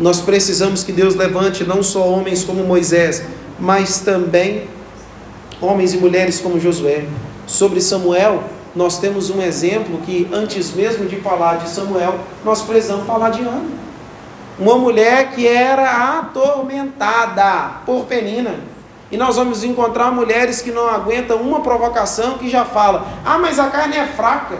[0.00, 3.22] Nós precisamos que Deus levante não só homens como Moisés,
[3.58, 4.66] mas também
[5.60, 7.04] homens e mulheres como Josué.
[7.46, 8.42] Sobre Samuel,
[8.74, 13.42] nós temos um exemplo que antes mesmo de falar de Samuel, nós precisamos falar de
[13.42, 13.68] Ana.
[14.58, 18.54] Uma mulher que era atormentada por Penina.
[19.12, 23.58] E nós vamos encontrar mulheres que não aguentam uma provocação que já fala: "Ah, mas
[23.58, 24.56] a carne é fraca".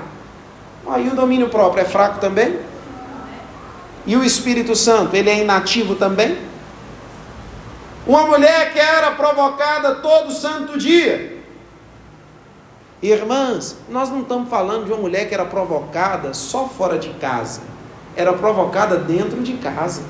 [0.87, 2.59] Aí o domínio próprio é fraco também?
[4.07, 6.39] E o Espírito Santo, ele é inativo também?
[8.07, 11.39] Uma mulher que era provocada todo santo dia.
[13.03, 17.63] Irmãs, nós não estamos falando de uma mulher que era provocada só fora de casa.
[18.17, 20.03] Era provocada dentro de casa.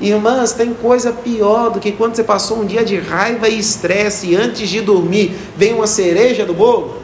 [0.00, 4.28] Irmãs, tem coisa pior do que quando você passou um dia de raiva e estresse
[4.28, 7.00] e antes de dormir vem uma cereja do bolo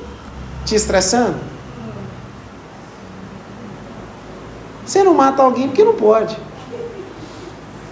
[0.67, 1.52] te estressando.
[4.85, 6.37] Você não mata alguém porque não pode.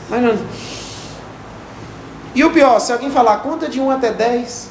[0.08, 0.38] Mas não.
[2.34, 4.70] E o pior, se alguém falar conta de 1 até 10,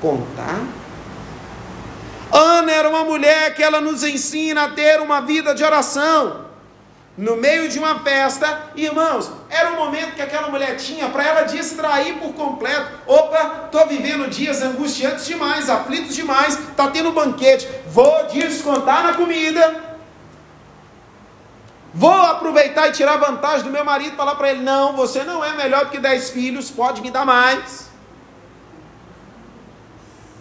[0.00, 0.60] contar.
[2.32, 6.49] Ana era uma mulher que ela nos ensina a ter uma vida de oração
[7.18, 11.42] no meio de uma festa, irmãos, era um momento que aquela mulher tinha para ela
[11.42, 12.88] distrair por completo.
[13.06, 19.90] Opa, estou vivendo dias angustiantes demais, aflitos demais, está tendo banquete, vou descontar na comida.
[21.92, 25.52] Vou aproveitar e tirar vantagem do meu marido, falar para ele: não, você não é
[25.54, 27.90] melhor do que dez filhos, pode me dar mais.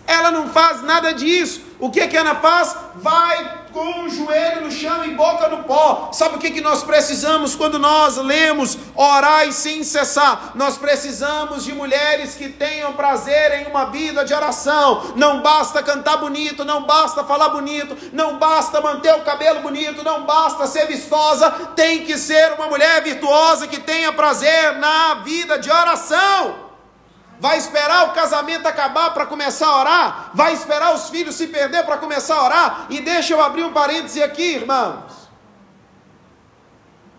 [0.05, 1.68] Ela não faz nada disso.
[1.79, 2.75] O que, que Ana faz?
[2.95, 6.09] Vai com o joelho no chão e boca no pó.
[6.11, 10.51] Sabe o que, que nós precisamos quando nós lemos orai sem cessar?
[10.55, 15.13] Nós precisamos de mulheres que tenham prazer em uma vida de oração.
[15.15, 20.25] Não basta cantar bonito, não basta falar bonito, não basta manter o cabelo bonito, não
[20.25, 21.49] basta ser vistosa.
[21.75, 26.68] Tem que ser uma mulher virtuosa que tenha prazer na vida de oração.
[27.39, 30.31] Vai esperar o casamento acabar para começar a orar?
[30.33, 32.85] Vai esperar os filhos se perder para começar a orar?
[32.89, 35.29] E deixa eu abrir um parêntese aqui, irmãos.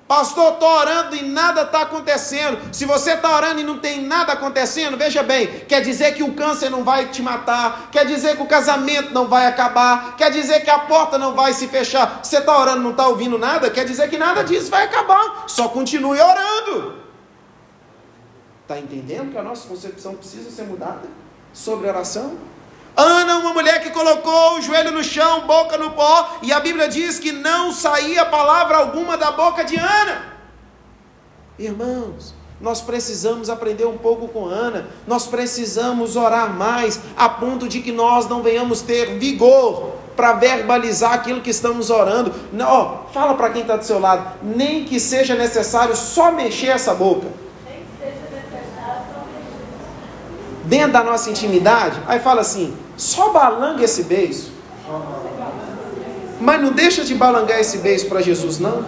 [0.06, 2.58] Pastor, estou orando e nada está acontecendo.
[2.72, 6.34] Se você está orando e não tem nada acontecendo, veja bem, quer dizer que o
[6.34, 10.64] câncer não vai te matar, quer dizer que o casamento não vai acabar, quer dizer
[10.64, 12.18] que a porta não vai se fechar.
[12.24, 15.44] Você está orando e não está ouvindo nada, quer dizer que nada disso vai acabar.
[15.46, 16.99] Só continue orando.
[18.70, 21.02] Está entendendo que a nossa concepção precisa ser mudada
[21.52, 22.36] sobre oração?
[22.96, 26.88] Ana, uma mulher que colocou o joelho no chão, boca no pó, e a Bíblia
[26.88, 30.36] diz que não saía palavra alguma da boca de Ana.
[31.58, 37.80] Irmãos, nós precisamos aprender um pouco com Ana, nós precisamos orar mais, a ponto de
[37.80, 42.32] que nós não venhamos ter vigor para verbalizar aquilo que estamos orando.
[42.52, 46.94] Não, fala para quem está do seu lado, nem que seja necessário só mexer essa
[46.94, 47.49] boca.
[50.70, 54.52] Dentro da nossa intimidade, aí fala assim: só balanga esse beijo.
[56.40, 58.86] Mas não deixa de balangar esse beijo para Jesus, não.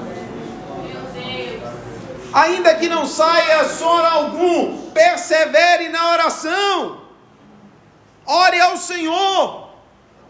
[2.33, 6.99] Ainda que não saia som algum, persevere na oração.
[8.25, 9.69] Ore ao Senhor.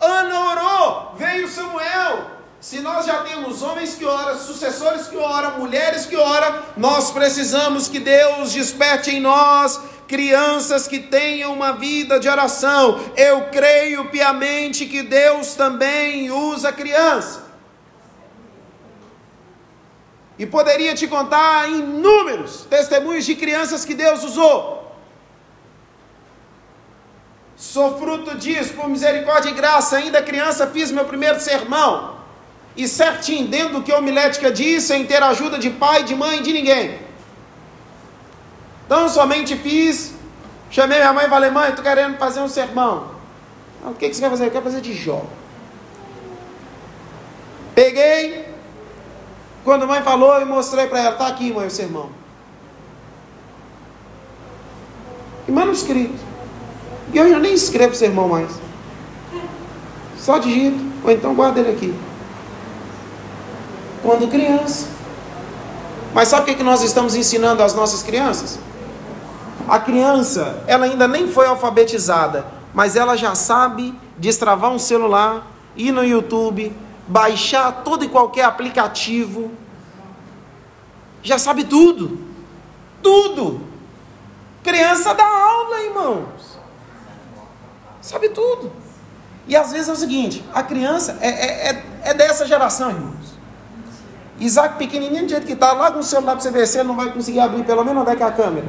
[0.01, 2.33] Ana orou, veio Samuel.
[2.61, 7.88] Se nós já temos homens que oram, sucessores que oram, mulheres que oram, nós precisamos
[7.88, 9.81] que Deus desperte em nós
[10.12, 13.01] crianças que tenham uma vida de oração.
[13.16, 17.46] Eu creio piamente que Deus também usa criança.
[20.38, 24.59] E poderia te contar inúmeros testemunhos de crianças que Deus usou.
[27.57, 29.96] Sou fruto disso, por misericórdia e graça.
[29.96, 32.18] Ainda criança fiz meu primeiro sermão.
[32.77, 36.42] E certinho, dentro do que a homilética disse, sem ter ajuda de pai, de mãe,
[36.42, 37.12] de ninguém.
[38.93, 40.13] Então somente fiz,
[40.71, 43.07] chamei minha mãe e falei, mãe, estou querendo fazer um sermão.
[43.83, 44.45] Ah, o que, que você quer fazer?
[44.45, 45.25] Eu quero fazer de Jó.
[47.75, 48.47] Peguei,
[49.65, 52.11] quando a mãe falou, eu mostrei para ela, está aqui, mãe, o sermão.
[55.49, 56.23] E manuscrito.
[57.15, 58.51] E eu já nem escrevo sermão mais.
[60.19, 61.95] Só digito, ou então guarda ele aqui.
[64.03, 64.87] Quando criança.
[66.13, 68.61] Mas sabe o que nós estamos ensinando às nossas crianças?
[69.68, 75.46] A criança, ela ainda nem foi alfabetizada, mas ela já sabe destravar um celular,
[75.77, 76.75] ir no YouTube,
[77.07, 79.51] baixar todo e qualquer aplicativo.
[81.22, 82.18] Já sabe tudo.
[83.03, 83.61] Tudo.
[84.62, 86.59] Criança dá aula, irmãos.
[88.01, 88.72] Sabe tudo.
[89.46, 93.33] E às vezes é o seguinte: a criança é, é, é, é dessa geração, irmãos.
[94.38, 96.88] Isaac pequenininho, do jeito que está, lá com o celular para você ver se ele
[96.88, 98.66] não vai conseguir abrir, pelo menos onde é que é a câmera.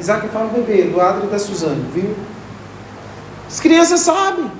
[0.00, 2.16] Isaac fala bebê, do e da Suzane, viu?
[3.46, 4.50] As crianças sabem.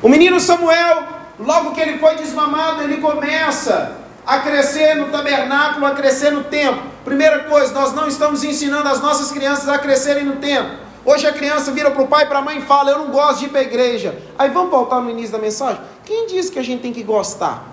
[0.00, 1.02] O menino Samuel,
[1.40, 6.82] logo que ele foi desmamado, ele começa a crescer no tabernáculo, a crescer no templo.
[7.04, 10.78] Primeira coisa, nós não estamos ensinando as nossas crianças a crescerem no templo.
[11.04, 13.06] Hoje a criança vira para o pai e para a mãe e fala: Eu não
[13.08, 14.16] gosto de ir para a igreja.
[14.38, 15.80] Aí vamos voltar no início da mensagem?
[16.04, 17.64] Quem disse que a gente tem que gostar?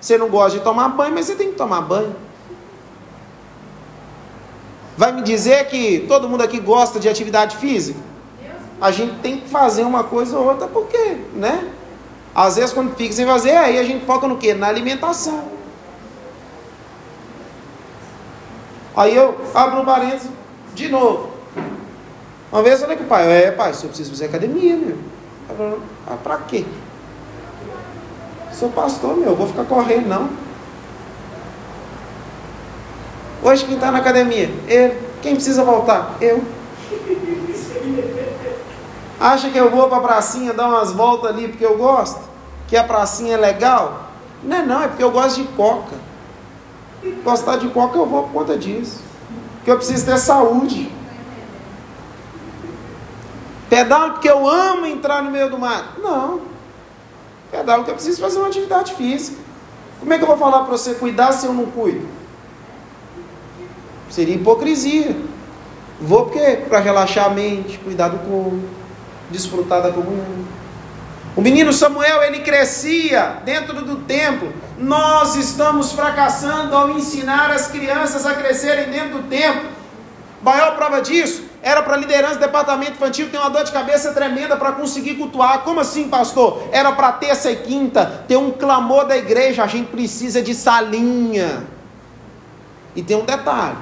[0.00, 2.14] Você não gosta de tomar banho, mas você tem que tomar banho.
[5.02, 7.98] Vai me dizer que todo mundo aqui gosta de atividade física?
[8.80, 11.72] A gente tem que fazer uma coisa ou outra, porque, né?
[12.32, 14.54] Às vezes, quando fica sem fazer, aí a gente foca no quê?
[14.54, 15.42] Na alimentação.
[18.96, 20.30] Aí eu abro um parênteses
[20.72, 21.30] de novo.
[22.52, 24.98] Uma vez eu falei com o pai, é pai, eu preciso fazer academia, meu.
[26.06, 26.64] Ah, pra quê?
[28.52, 30.30] Sou pastor, meu, vou ficar correndo, não.
[33.42, 34.48] Hoje quem está na academia?
[34.68, 34.96] Ele.
[35.20, 36.16] Quem precisa voltar?
[36.20, 36.44] Eu.
[39.18, 42.20] Acha que eu vou para a pracinha dar umas voltas ali porque eu gosto?
[42.68, 44.10] Que a pracinha é legal?
[44.42, 45.96] Não é não, é porque eu gosto de coca.
[47.24, 49.00] Gostar de coca eu vou por conta disso.
[49.56, 50.90] Porque eu preciso ter saúde.
[53.68, 56.00] Pedalo porque eu amo entrar no meio do mato?
[56.00, 56.42] Não.
[57.50, 59.38] Pedalo porque eu preciso fazer uma atividade física.
[59.98, 62.21] Como é que eu vou falar para você cuidar se eu não cuido?
[64.12, 65.16] Seria hipocrisia.
[65.98, 68.60] Vou porque para relaxar a mente, cuidar do corpo.
[69.30, 70.44] desfrutar da comunhão.
[71.34, 74.52] O menino Samuel, ele crescia dentro do templo.
[74.76, 79.70] Nós estamos fracassando ao ensinar as crianças a crescerem dentro do templo.
[80.42, 84.12] Maior prova disso era para a liderança do departamento infantil ter uma dor de cabeça
[84.12, 85.60] tremenda para conseguir cultuar.
[85.60, 86.64] Como assim, pastor?
[86.70, 89.64] Era para terça e quinta ter um clamor da igreja.
[89.64, 91.64] A gente precisa de salinha.
[92.94, 93.76] E tem um detalhe: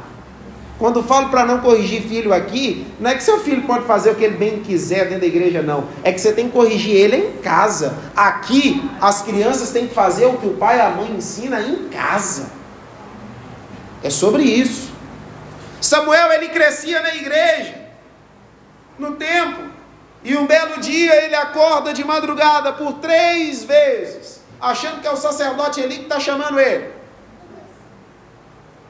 [0.80, 4.14] quando falo para não corrigir filho aqui, não é que seu filho pode fazer o
[4.14, 5.86] que ele bem quiser dentro da igreja, não.
[6.02, 7.98] É que você tem que corrigir ele em casa.
[8.16, 11.90] Aqui, as crianças têm que fazer o que o pai e a mãe ensina em
[11.90, 12.50] casa.
[14.02, 14.90] É sobre isso.
[15.82, 17.74] Samuel, ele crescia na igreja,
[18.98, 19.68] no templo.
[20.24, 25.16] E um belo dia ele acorda de madrugada por três vezes, achando que é o
[25.16, 26.99] sacerdote Eli que está chamando ele.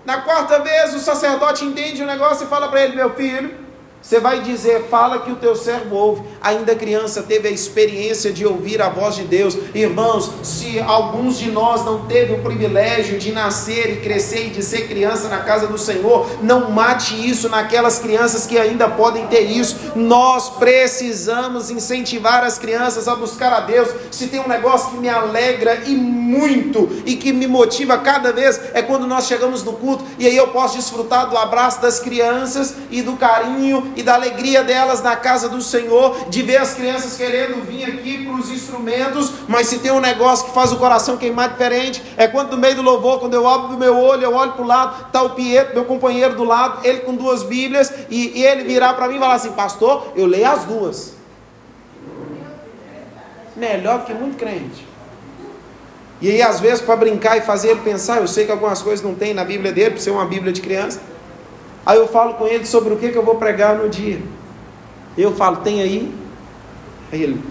[0.04, 3.54] Na quarta vez, o sacerdote entende o negócio e fala para ele: Meu filho,
[4.02, 6.22] você vai dizer, fala que o teu servo ouve.
[6.40, 9.56] Ainda criança teve a experiência de ouvir a voz de Deus.
[9.74, 14.62] Irmãos, se alguns de nós não teve o privilégio de nascer e crescer e de
[14.62, 19.42] ser criança na casa do Senhor, não mate isso naquelas crianças que ainda podem ter
[19.42, 19.76] isso.
[19.94, 23.90] Nós precisamos incentivar as crianças a buscar a Deus.
[24.10, 28.60] Se tem um negócio que me alegra e muito e que me motiva cada vez
[28.72, 32.74] é quando nós chegamos no culto e aí eu posso desfrutar do abraço das crianças
[32.90, 37.16] e do carinho e da alegria delas na casa do Senhor, de ver as crianças
[37.16, 41.16] querendo vir aqui para os instrumentos, mas se tem um negócio que faz o coração
[41.16, 44.34] queimar diferente, é quando no meio do louvor, quando eu abro o meu olho, eu
[44.34, 47.92] olho para o lado, está o Pietro, meu companheiro do lado, ele com duas Bíblias,
[48.08, 51.14] e, e ele virar para mim e falar assim: Pastor, eu leio as duas.
[53.56, 54.90] Melhor que muito crente.
[56.20, 59.04] E aí, às vezes, para brincar e fazer ele pensar, eu sei que algumas coisas
[59.04, 61.00] não tem na Bíblia dele, por ser uma Bíblia de criança.
[61.84, 64.20] Aí eu falo com ele sobre o que, que eu vou pregar no dia.
[65.16, 66.14] Eu falo, tem aí?
[67.12, 67.42] Aí ele,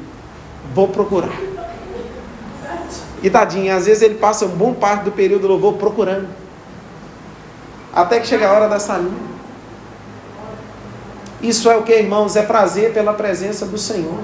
[0.74, 1.38] vou procurar.
[3.22, 6.28] E tadinho, às vezes ele passa um bom parte do período do louvor procurando.
[7.94, 9.30] Até que chega a hora da salinha.
[11.42, 12.36] Isso é o que, irmãos?
[12.36, 14.20] É prazer pela presença do Senhor.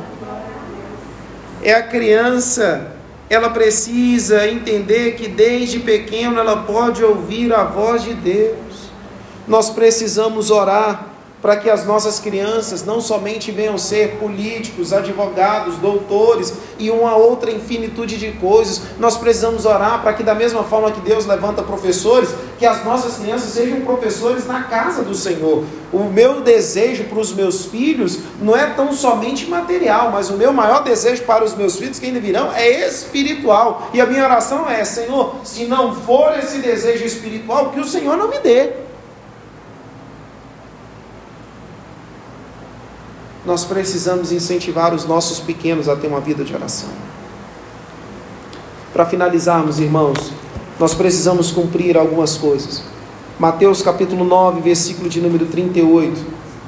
[1.63, 2.91] É a criança,
[3.29, 8.64] ela precisa entender que desde pequeno ela pode ouvir a voz de Deus.
[9.47, 11.15] Nós precisamos orar
[11.45, 17.51] para que as nossas crianças não somente venham ser políticos, advogados, doutores e uma outra
[17.51, 18.81] infinitude de coisas.
[18.97, 23.17] Nós precisamos orar para que, da mesma forma que Deus levanta professores, que as nossas
[23.17, 25.63] crianças sejam professores na casa do Senhor.
[25.93, 30.51] O meu desejo para os meus filhos não é tão somente material, mas o meu
[30.51, 33.91] maior desejo para os meus filhos que ainda virão é espiritual.
[33.93, 38.17] E a minha oração é: Senhor, se não for esse desejo espiritual, que o Senhor
[38.17, 38.84] não me dê.
[43.45, 46.89] Nós precisamos incentivar os nossos pequenos a ter uma vida de oração.
[48.91, 50.31] Para finalizarmos, irmãos,
[50.79, 52.83] nós precisamos cumprir algumas coisas.
[53.37, 56.25] Mateus capítulo 9, versículo de número 38.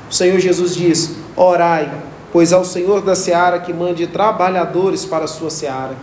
[0.10, 1.92] O Senhor Jesus diz: Orai,
[2.32, 5.96] pois ao Senhor da seara que mande trabalhadores para a sua seara.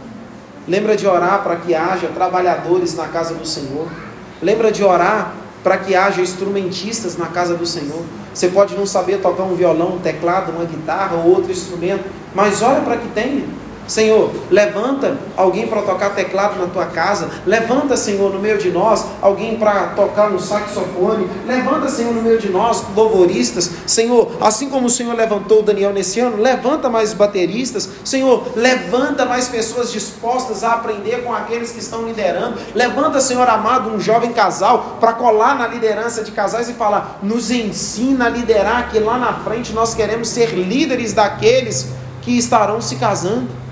[0.66, 3.86] Lembra de orar para que haja trabalhadores na casa do Senhor.
[4.42, 8.04] Lembra de orar para que haja instrumentistas na casa do Senhor.
[8.34, 12.04] Você pode não saber tocar um violão, um teclado, uma guitarra ou outro instrumento,
[12.34, 13.44] mas olha para que tenha.
[13.86, 17.28] Senhor, levanta alguém para tocar teclado na tua casa.
[17.46, 21.28] Levanta, Senhor, no meio de nós alguém para tocar um saxofone.
[21.46, 23.70] Levanta, Senhor, no meio de nós louvoristas.
[23.86, 27.88] Senhor, assim como o Senhor levantou Daniel nesse ano, levanta mais bateristas.
[28.04, 32.58] Senhor, levanta mais pessoas dispostas a aprender com aqueles que estão liderando.
[32.74, 37.50] Levanta, Senhor amado, um jovem casal para colar na liderança de casais e falar: nos
[37.50, 41.88] ensina a liderar, que lá na frente nós queremos ser líderes daqueles
[42.22, 43.63] que estarão se casando.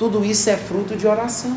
[0.00, 1.54] Tudo isso é fruto de oração.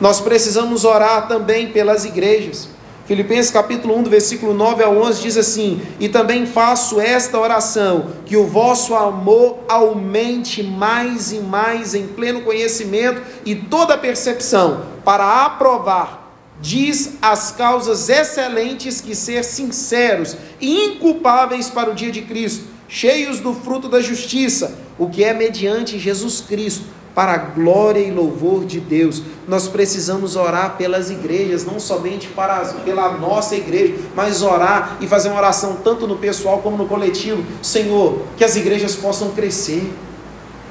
[0.00, 2.68] Nós precisamos orar também pelas igrejas.
[3.06, 8.06] Filipenses capítulo 1, do versículo 9 ao 11 diz assim: E também faço esta oração,
[8.26, 15.44] que o vosso amor aumente mais e mais em pleno conhecimento e toda percepção, para
[15.44, 16.28] aprovar,
[16.60, 23.40] diz as causas excelentes que ser sinceros e inculpáveis para o dia de Cristo, cheios
[23.40, 28.64] do fruto da justiça o que é mediante Jesus Cristo, para a glória e louvor
[28.64, 29.22] de Deus.
[29.46, 35.28] Nós precisamos orar pelas igrejas, não somente para pela nossa igreja, mas orar e fazer
[35.28, 37.44] uma oração tanto no pessoal como no coletivo.
[37.62, 39.92] Senhor, que as igrejas possam crescer.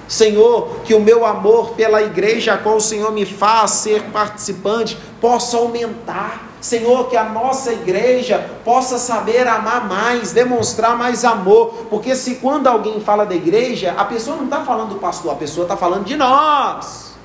[0.05, 4.97] Senhor, que o meu amor pela igreja a qual o Senhor me faz ser participante
[5.21, 6.52] possa aumentar.
[6.63, 12.67] Senhor, que a nossa igreja possa saber amar mais, demonstrar mais amor, porque se quando
[12.67, 16.05] alguém fala da igreja, a pessoa não está falando do pastor, a pessoa está falando
[16.05, 17.15] de nós.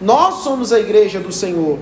[0.00, 1.76] Nós somos a igreja do Senhor.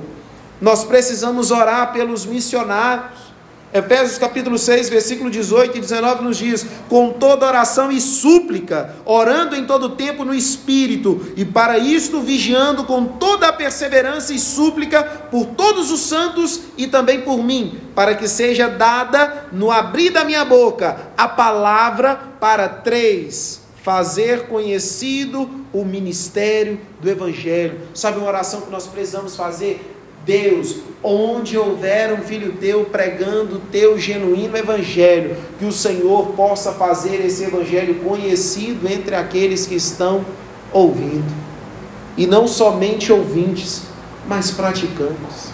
[0.59, 3.32] Nós precisamos orar pelos missionários.
[3.75, 9.57] Efésios capítulo 6, versículo 18 e 19 nos diz: com toda oração e súplica, orando
[9.57, 15.03] em todo tempo no Espírito, e para isto vigiando com toda a perseverança e súplica
[15.31, 20.23] por todos os santos e também por mim, para que seja dada no abrir da
[20.23, 23.63] minha boca a palavra para três.
[23.83, 27.81] Fazer conhecido o ministério do Evangelho.
[27.93, 29.92] Sabe uma oração que nós precisamos fazer?
[30.25, 36.73] Deus, onde houver um filho teu pregando o teu genuíno evangelho, que o Senhor possa
[36.73, 40.25] fazer esse evangelho conhecido entre aqueles que estão
[40.73, 41.33] ouvindo.
[42.17, 43.83] E não somente ouvintes,
[44.29, 45.53] mas praticantes.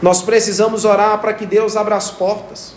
[0.00, 2.74] Nós precisamos orar para que Deus abra as portas.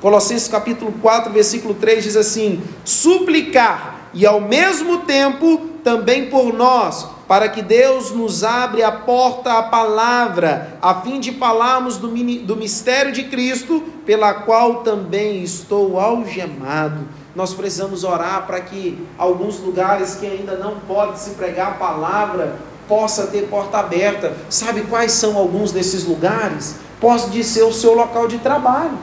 [0.00, 7.15] Colossenses capítulo 4, versículo 3 diz assim: suplicar e ao mesmo tempo também por nós
[7.28, 12.56] para que Deus nos abre a porta à palavra, a fim de falarmos do, do
[12.56, 17.06] mistério de Cristo, pela qual também estou algemado.
[17.34, 22.56] Nós precisamos orar para que alguns lugares que ainda não pode se pregar a palavra
[22.88, 24.34] possa ter porta aberta.
[24.48, 26.76] Sabe quais são alguns desses lugares?
[27.00, 28.96] Pode ser o seu local de trabalho.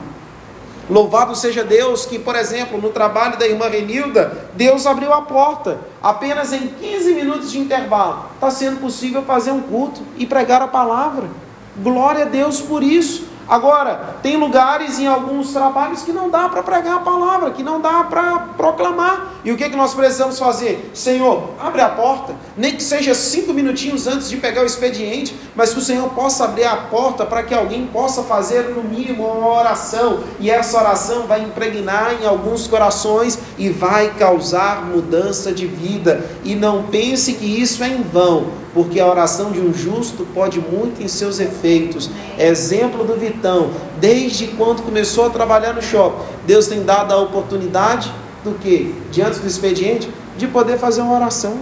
[0.88, 5.78] Louvado seja Deus que, por exemplo, no trabalho da irmã Renilda, Deus abriu a porta.
[6.02, 10.68] Apenas em 15 minutos de intervalo está sendo possível fazer um culto e pregar a
[10.68, 11.28] palavra.
[11.76, 13.33] Glória a Deus por isso.
[13.48, 17.80] Agora, tem lugares em alguns trabalhos que não dá para pregar a palavra, que não
[17.80, 19.34] dá para proclamar.
[19.44, 20.90] E o que, que nós precisamos fazer?
[20.94, 25.74] Senhor, abre a porta, nem que seja cinco minutinhos antes de pegar o expediente, mas
[25.74, 29.58] que o Senhor possa abrir a porta para que alguém possa fazer, no mínimo, uma
[29.58, 30.20] oração.
[30.40, 36.24] E essa oração vai impregnar em alguns corações e vai causar mudança de vida.
[36.42, 40.58] E não pense que isso é em vão porque a oração de um justo pode
[40.58, 42.10] muito em seus efeitos.
[42.36, 43.70] Exemplo do Vitão,
[44.00, 48.12] desde quando começou a trabalhar no shopping, Deus tem dado a oportunidade
[48.42, 48.92] do que?
[49.12, 51.60] Diante do expediente, de poder fazer uma oração,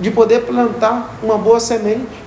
[0.00, 2.26] de poder plantar uma boa semente.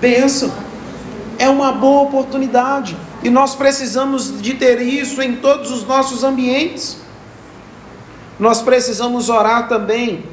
[0.00, 0.61] Benção
[1.52, 6.96] uma boa oportunidade e nós precisamos de ter isso em todos os nossos ambientes.
[8.38, 10.24] Nós precisamos orar também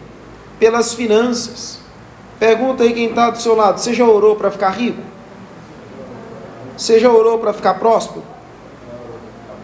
[0.60, 1.80] pelas finanças.
[2.40, 5.02] Pergunta aí quem está do seu lado: você já orou para ficar rico?
[6.76, 8.24] Você já orou para ficar próspero?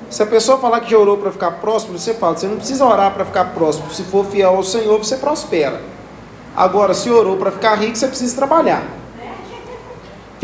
[0.09, 2.85] Se a pessoa falar que já orou para ficar próspero, você fala: você não precisa
[2.85, 3.93] orar para ficar próspero.
[3.93, 5.81] Se for fiel ao Senhor, você prospera.
[6.55, 8.83] Agora, se orou para ficar rico, você precisa trabalhar.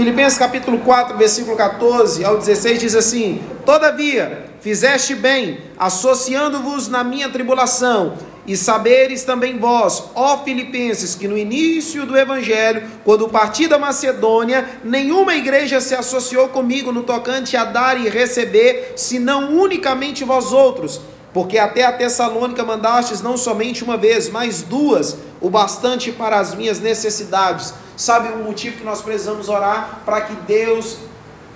[0.01, 7.29] Filipenses capítulo 4, versículo 14 ao 16 diz assim: Todavia, fizeste bem, associando-vos na minha
[7.29, 8.15] tribulação,
[8.47, 14.67] e saberes também vós, ó Filipenses, que no início do evangelho, quando parti da Macedônia,
[14.83, 20.99] nenhuma igreja se associou comigo no tocante a dar e receber, senão unicamente vós outros
[21.33, 26.53] porque até a Tessalônica mandastes não somente uma vez, mas duas, o bastante para as
[26.53, 27.73] minhas necessidades.
[27.95, 30.01] Sabe o motivo que nós precisamos orar?
[30.05, 30.97] Para que Deus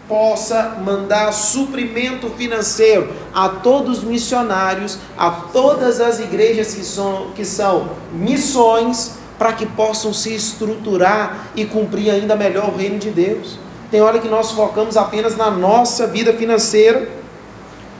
[0.07, 7.43] possa mandar suprimento financeiro a todos os missionários, a todas as igrejas que são, que
[7.43, 13.59] são missões, para que possam se estruturar e cumprir ainda melhor o reino de Deus.
[13.91, 17.09] Tem hora que nós focamos apenas na nossa vida financeira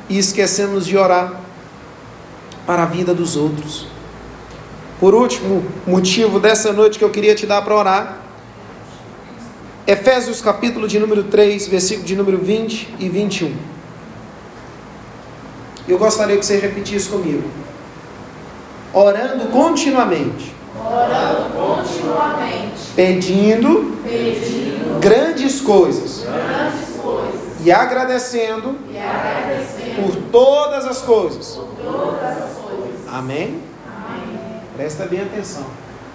[0.08, 1.45] e esquecemos de orar
[2.66, 3.88] para a vida dos outros.
[5.00, 8.26] Por último, motivo dessa noite que eu queria te dar para orar,
[9.88, 13.56] Efésios capítulo de número 3, versículo de número 20 e 21.
[15.88, 17.44] Eu gostaria que você repetisse comigo.
[18.92, 20.56] Orando continuamente.
[20.76, 22.92] Orando continuamente.
[22.96, 26.24] Pedindo, pedindo grandes coisas.
[26.24, 27.42] Grandes coisas.
[27.64, 31.48] E agradecendo, e agradecendo por todas as coisas.
[31.50, 32.45] Por todas as coisas.
[33.16, 33.62] Amém?
[33.88, 34.62] Amém.
[34.76, 35.66] Presta bem atenção.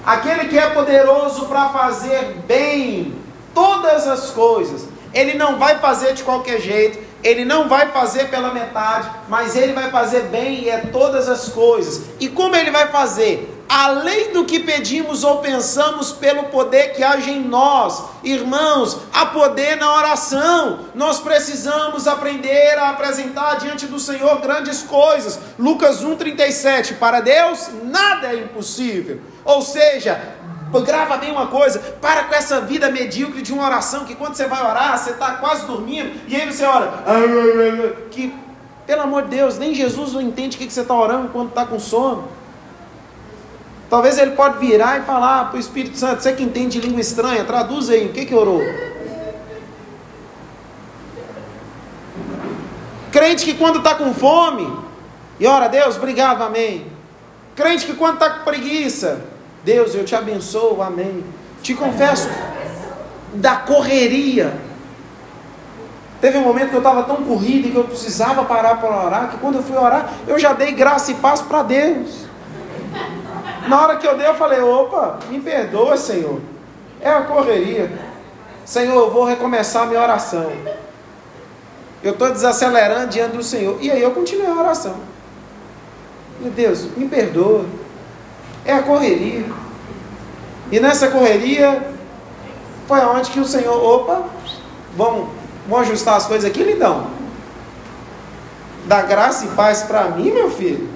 [0.04, 3.14] Aquele que é poderoso para fazer bem
[3.54, 8.52] todas as coisas, ele não vai fazer de qualquer jeito, ele não vai fazer pela
[8.52, 12.02] metade, mas ele vai fazer bem e é todas as coisas.
[12.20, 13.48] E como ele vai fazer?
[13.70, 18.02] Além do que pedimos ou pensamos, pelo poder que age em nós.
[18.24, 20.80] Irmãos, há poder na oração.
[20.92, 25.38] Nós precisamos aprender a apresentar diante do Senhor grandes coisas.
[25.56, 26.98] Lucas 1,37.
[26.98, 29.20] Para Deus, nada é impossível.
[29.44, 30.20] Ou seja,
[30.80, 34.46] grava bem uma coisa, para com essa vida medíocre de uma oração, que quando você
[34.46, 37.04] vai orar, você está quase dormindo, e aí você ora,
[38.10, 38.34] que,
[38.84, 41.64] pelo amor de Deus, nem Jesus não entende o que você está orando quando está
[41.64, 42.39] com sono.
[43.90, 47.44] Talvez ele pode virar e falar para o Espírito Santo, você que entende língua estranha,
[47.44, 48.62] traduz aí, o que que orou?
[53.10, 54.72] Crente que quando está com fome,
[55.40, 56.86] e ora, Deus, obrigado, amém.
[57.56, 59.24] Crente que quando está com preguiça,
[59.64, 61.24] Deus, eu te abençoo, amém.
[61.60, 62.28] Te confesso,
[63.34, 64.54] da correria.
[66.20, 69.30] Teve um momento que eu estava tão corrido e que eu precisava parar para orar,
[69.30, 72.29] que quando eu fui orar, eu já dei graça e paz para Deus.
[73.68, 76.40] Na hora que eu dei, eu falei: opa, me perdoa, Senhor.
[77.00, 77.90] É a correria.
[78.64, 80.52] Senhor, eu vou recomeçar a minha oração.
[82.02, 83.76] Eu estou desacelerando diante do Senhor.
[83.80, 84.96] E aí eu continuei a oração.
[86.40, 87.64] Meu Deus, me perdoa.
[88.64, 89.44] É a correria.
[90.70, 91.82] E nessa correria,
[92.86, 94.24] foi aonde que o Senhor, opa,
[94.96, 95.28] vamos,
[95.68, 97.06] vamos ajustar as coisas aqui, lindão.
[98.86, 100.88] Dá graça e paz para mim, meu filho.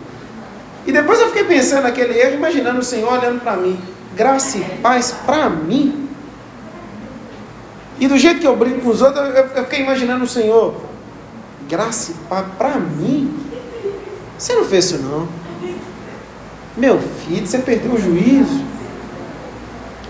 [0.86, 3.78] E depois eu fiquei pensando naquele erro, imaginando o Senhor olhando para mim.
[4.14, 6.08] Graça e paz para mim.
[7.98, 10.74] E do jeito que eu brinco com os outros, eu, fiquei imaginando o Senhor.
[11.68, 13.34] Graça e paz para mim.
[14.36, 15.28] Você não fez isso não.
[16.76, 18.64] Meu filho, você perdeu o juízo.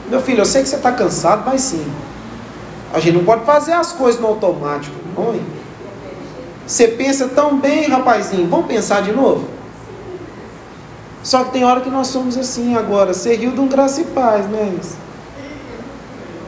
[0.08, 1.86] Meu filho, eu sei que você está cansado, mas sim.
[2.92, 5.40] A gente não pode fazer as coisas no automático, é?
[6.66, 8.48] Você pensa tão bem, rapazinho.
[8.48, 9.53] Vamos pensar de novo?
[11.24, 13.14] Só que tem hora que nós somos assim agora.
[13.14, 14.96] Você riu de um graça e paz, é isso?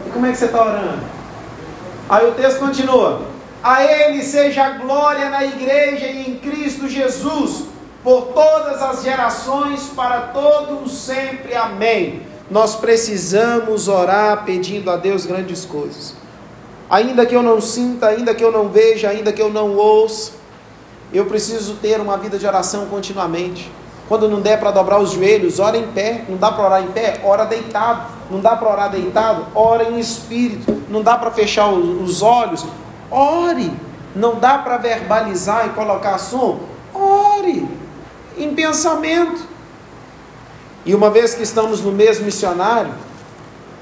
[0.06, 1.02] E como é que você está orando?
[2.10, 3.22] Aí o texto continua.
[3.62, 7.64] A Ele seja glória na igreja e em Cristo Jesus,
[8.04, 11.54] por todas as gerações, para todos sempre.
[11.54, 12.22] Amém.
[12.50, 16.14] Nós precisamos orar pedindo a Deus grandes coisas.
[16.88, 20.32] Ainda que eu não sinta, ainda que eu não veja, ainda que eu não ouça,
[21.12, 23.72] eu preciso ter uma vida de oração continuamente.
[24.08, 26.24] Quando não der para dobrar os joelhos, ora em pé.
[26.28, 27.20] Não dá para orar em pé?
[27.24, 28.02] Ora deitado.
[28.30, 29.46] Não dá para orar deitado?
[29.54, 30.82] Ora em espírito.
[30.88, 32.64] Não dá para fechar os olhos?
[33.10, 33.72] Ore.
[34.14, 36.60] Não dá para verbalizar e colocar som?
[36.94, 37.68] Ore.
[38.38, 39.42] Em pensamento.
[40.84, 42.92] E uma vez que estamos no mesmo missionário,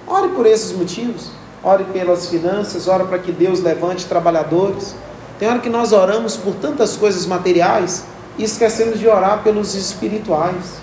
[0.07, 1.31] ore por esses motivos.
[1.63, 4.95] Ore pelas finanças, ore para que Deus levante trabalhadores.
[5.39, 8.05] Tem hora que nós oramos por tantas coisas materiais
[8.39, 10.79] e esquecemos de orar pelos espirituais.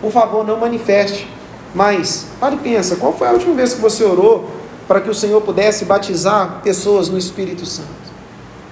[0.00, 1.28] Por favor, não manifeste.
[1.74, 4.50] Mas, pare e pensa, qual foi a última vez que você orou
[4.86, 7.88] para que o Senhor pudesse batizar pessoas no Espírito Santo?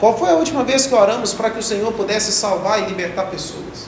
[0.00, 3.24] Qual foi a última vez que oramos para que o Senhor pudesse salvar e libertar
[3.26, 3.86] pessoas?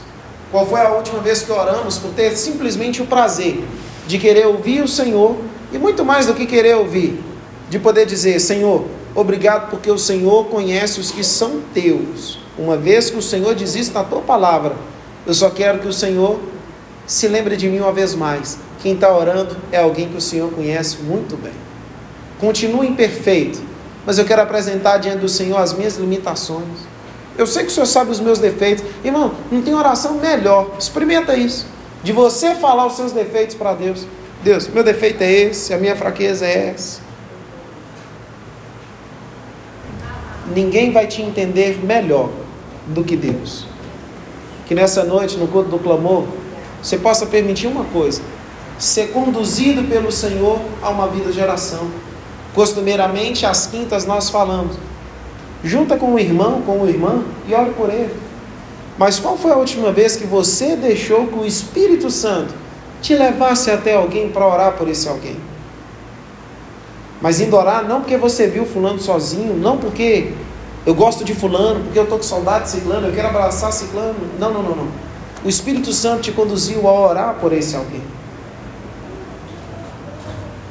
[0.50, 3.62] Qual foi a última vez que oramos por ter simplesmente o prazer
[4.06, 5.36] de querer ouvir o Senhor
[5.72, 7.22] e muito mais do que querer ouvir,
[7.68, 13.08] de poder dizer: Senhor, obrigado porque o Senhor conhece os que são teus uma vez
[13.08, 14.74] que o Senhor diz isso na tua palavra,
[15.26, 16.40] eu só quero que o Senhor
[17.06, 18.58] se lembre de mim uma vez mais.
[18.82, 21.52] Quem está orando é alguém que o Senhor conhece muito bem.
[22.38, 23.60] Continue imperfeito,
[24.04, 26.66] mas eu quero apresentar diante do Senhor as minhas limitações.
[27.36, 28.84] Eu sei que o Senhor sabe os meus defeitos.
[29.04, 30.70] Irmão, não tem oração melhor.
[30.78, 31.66] Experimenta isso.
[32.02, 34.06] De você falar os seus defeitos para Deus.
[34.42, 37.00] Deus, meu defeito é esse, a minha fraqueza é essa.
[40.54, 42.30] Ninguém vai te entender melhor
[42.88, 43.66] do que Deus.
[44.66, 46.24] Que nessa noite, no culto do clamor,
[46.82, 48.20] você possa permitir uma coisa:
[48.78, 51.88] ser conduzido pelo Senhor a uma vida de oração.
[52.54, 54.76] Costumeiramente, às quintas nós falamos,
[55.62, 58.14] junta com o irmão, com o irmã e ore por ele.
[58.96, 62.52] Mas qual foi a última vez que você deixou que o Espírito Santo
[63.00, 65.36] te levasse até alguém para orar por esse alguém?
[67.20, 70.32] Mas indo orar não porque você viu fulano sozinho, não porque
[70.88, 74.16] eu gosto de fulano, porque eu estou com saudade de ciclano, eu quero abraçar ciclano.
[74.38, 74.88] Não, não, não, não.
[75.44, 78.00] O Espírito Santo te conduziu a orar por esse alguém.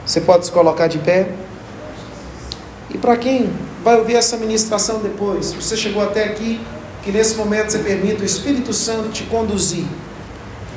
[0.03, 1.30] Você pode se colocar de pé.
[2.89, 3.53] E para quem
[3.84, 6.59] vai ouvir essa ministração depois, você chegou até aqui,
[7.03, 9.86] que nesse momento você permita o Espírito Santo te conduzir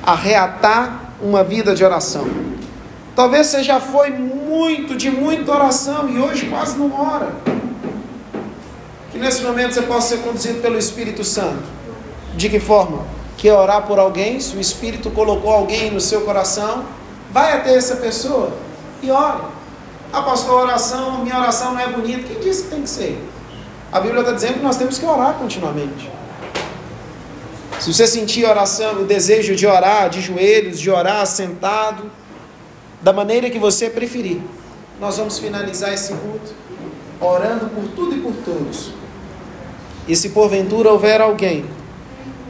[0.02, 2.28] a reatar uma vida de oração.
[3.16, 7.49] Talvez você já foi muito, de muita oração e hoje quase não ora
[9.20, 11.64] nesse momento você possa ser conduzido pelo Espírito Santo.
[12.36, 13.04] De que forma?
[13.40, 16.84] quer orar por alguém, se o Espírito colocou alguém no seu coração,
[17.32, 18.52] vai até essa pessoa
[19.02, 19.44] e ore.
[20.12, 22.28] Ah, pastor, oração, minha oração não é bonita.
[22.28, 23.18] Quem disse que tem que ser?
[23.90, 26.10] A Bíblia está dizendo que nós temos que orar continuamente.
[27.78, 32.10] Se você sentir oração, o desejo de orar de joelhos, de orar sentado,
[33.00, 34.42] da maneira que você preferir,
[35.00, 36.52] nós vamos finalizar esse culto
[37.18, 38.99] orando por tudo e por todos.
[40.10, 41.64] E se porventura houver alguém,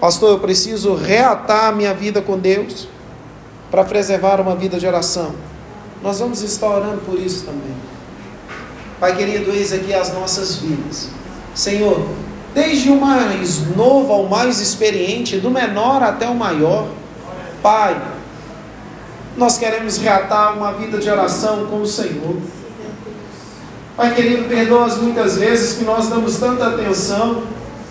[0.01, 2.89] pastor, eu preciso reatar a minha vida com Deus
[3.71, 5.35] para preservar uma vida de oração.
[6.03, 7.75] Nós vamos estar orando por isso também.
[8.99, 11.11] Pai querido, eis aqui as nossas vidas.
[11.55, 12.09] Senhor,
[12.55, 16.89] desde o mais novo ao mais experiente, do menor até o maior,
[17.63, 18.01] Pai,
[19.37, 22.37] nós queremos reatar uma vida de oração com o Senhor.
[24.01, 27.43] Pai querido, perdoa as muitas vezes que nós damos tanta atenção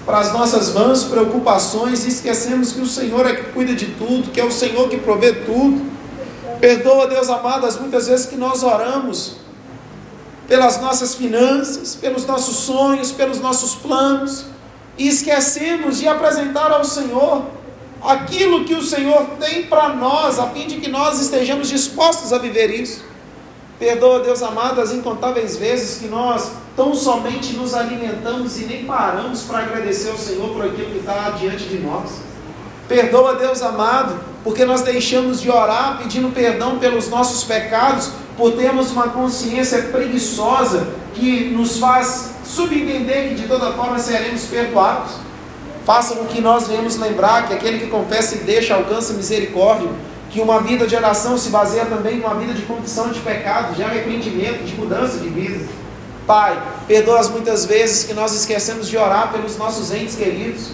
[0.07, 4.31] para as nossas vãs preocupações e esquecemos que o Senhor é que cuida de tudo,
[4.31, 5.85] que é o Senhor que provê tudo.
[6.59, 9.35] Perdoa, Deus amado, as muitas vezes que nós oramos
[10.47, 14.45] pelas nossas finanças, pelos nossos sonhos, pelos nossos planos,
[14.97, 17.43] e esquecemos de apresentar ao Senhor
[18.01, 22.39] aquilo que o Senhor tem para nós, a fim de que nós estejamos dispostos a
[22.39, 23.07] viver isso.
[23.79, 29.43] Perdoa, Deus amado, as incontáveis vezes que nós tão somente nos alimentamos e nem paramos
[29.43, 32.09] para agradecer ao Senhor por aquilo que está diante de nós.
[32.89, 38.91] Perdoa, Deus amado, porque nós deixamos de orar pedindo perdão pelos nossos pecados, por termos
[38.91, 45.13] uma consciência preguiçosa que nos faz subentender que de toda forma seremos perdoados.
[45.85, 49.89] Faça com que nós venhamos lembrar que aquele que confessa e deixa alcança misericórdia
[50.29, 53.83] que uma vida de oração se baseia também numa vida de confissão de pecado, de
[53.83, 55.65] arrependimento, de mudança de vida.
[56.27, 60.69] Pai, perdoa as muitas vezes que nós esquecemos de orar pelos nossos entes queridos,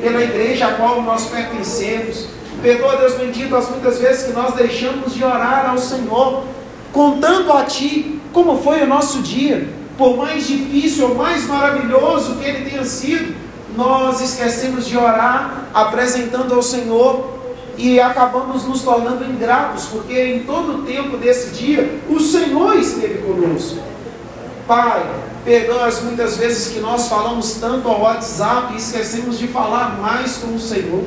[0.00, 2.26] pela igreja a qual nós pertencemos.
[2.62, 6.44] Perdoa, Deus bendito, as muitas vezes que nós deixamos de orar ao Senhor,
[6.90, 12.48] contando a Ti como foi o nosso dia, por mais difícil ou mais maravilhoso que
[12.48, 13.34] ele tenha sido,
[13.76, 17.43] nós esquecemos de orar, apresentando ao Senhor
[17.76, 23.18] e acabamos nos tornando ingratos, porque em todo o tempo desse dia o Senhor esteve
[23.18, 23.78] conosco.
[24.66, 25.04] Pai,
[25.44, 30.38] perdoa as muitas vezes que nós falamos tanto ao WhatsApp e esquecemos de falar mais
[30.38, 31.04] com o Senhor.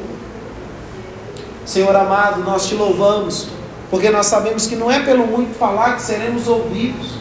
[1.65, 3.47] Senhor amado, nós te louvamos,
[3.89, 7.15] porque nós sabemos que não é pelo muito falar que seremos ouvidos,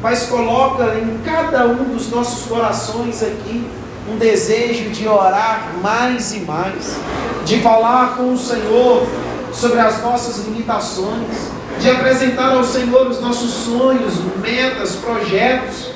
[0.00, 3.66] mas coloca em cada um dos nossos corações aqui
[4.08, 6.96] um desejo de orar mais e mais,
[7.44, 9.06] de falar com o Senhor
[9.52, 15.90] sobre as nossas limitações, de apresentar ao Senhor os nossos sonhos, metas, projetos.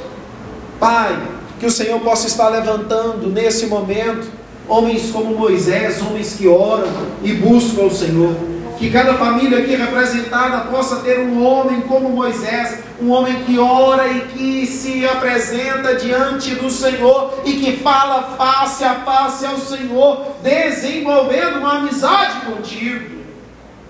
[0.81, 1.19] Pai,
[1.59, 4.29] que o Senhor possa estar levantando nesse momento
[4.69, 6.89] homens como Moisés, homens que oram
[7.23, 8.35] e buscam o Senhor
[8.79, 14.07] que cada família aqui representada possa ter um homem como Moisés, um homem que ora
[14.07, 20.37] e que se apresenta diante do Senhor e que fala face a face ao Senhor,
[20.43, 23.19] desenvolvendo uma amizade contigo.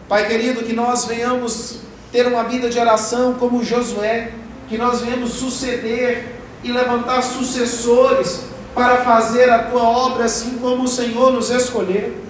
[0.08, 1.80] Pai querido, que nós venhamos
[2.10, 4.32] ter uma vida de oração como Josué,
[4.70, 6.34] que nós venhamos suceder
[6.64, 12.27] e levantar sucessores para fazer a tua obra assim como o Senhor nos escolheu.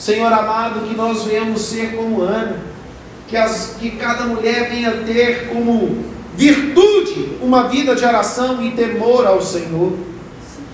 [0.00, 2.56] Senhor amado, que nós venhamos ser como Ana,
[3.28, 9.26] que, as, que cada mulher venha ter como virtude uma vida de oração e temor
[9.26, 9.92] ao Senhor.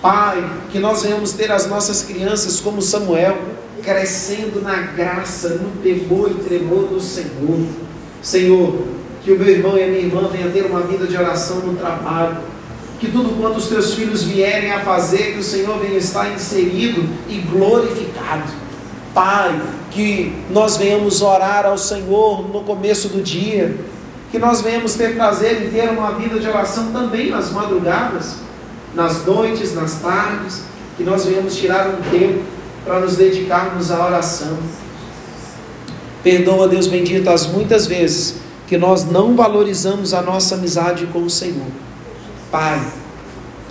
[0.01, 3.37] Pai, que nós venhamos ter as nossas crianças como Samuel,
[3.83, 7.67] crescendo na graça, no temor e tremor do Senhor.
[8.21, 8.81] Senhor,
[9.25, 11.75] que o meu irmão e a minha irmã venham ter uma vida de oração no
[11.75, 12.37] trabalho,
[12.97, 17.03] que tudo quanto os teus filhos vierem a fazer, que o Senhor venha estar inserido
[17.27, 18.66] e glorificado.
[19.17, 19.59] Pai,
[19.89, 23.75] que nós venhamos orar ao Senhor no começo do dia,
[24.29, 28.35] que nós venhamos ter prazer em ter uma vida de oração também nas madrugadas,
[28.93, 30.61] nas noites, nas tardes,
[30.95, 32.43] que nós venhamos tirar um tempo
[32.85, 34.55] para nos dedicarmos à oração.
[36.21, 38.35] Perdoa, Deus bendito, as muitas vezes
[38.67, 41.71] que nós não valorizamos a nossa amizade com o Senhor.
[42.51, 42.85] Pai,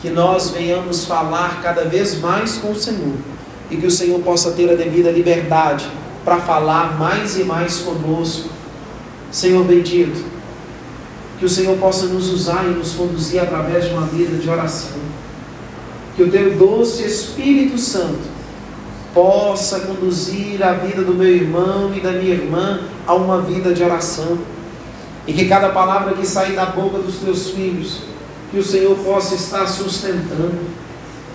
[0.03, 3.36] que nós venhamos falar cada vez mais com o Senhor
[3.71, 5.87] e que o Senhor possa ter a devida liberdade
[6.25, 8.49] para falar mais e mais conosco.
[9.31, 10.25] Senhor bendito,
[11.39, 14.99] que o Senhor possa nos usar e nos conduzir através de uma vida de oração.
[16.15, 18.37] Que o teu doce Espírito Santo
[19.13, 23.83] possa conduzir a vida do meu irmão e da minha irmã a uma vida de
[23.83, 24.39] oração.
[25.27, 28.03] E que cada palavra que sair da boca dos teus filhos,
[28.51, 30.86] que o Senhor possa estar sustentando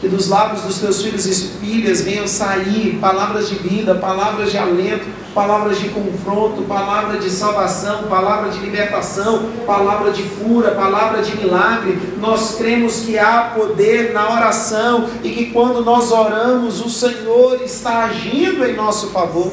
[0.01, 4.57] que dos lábios dos teus filhos e filhas venham sair palavras de vida, palavras de
[4.57, 11.37] alento, palavras de confronto, palavra de salvação, palavra de libertação, palavra de cura, palavra de
[11.37, 11.99] milagre.
[12.19, 18.05] Nós cremos que há poder na oração e que quando nós oramos, o Senhor está
[18.05, 19.51] agindo em nosso favor.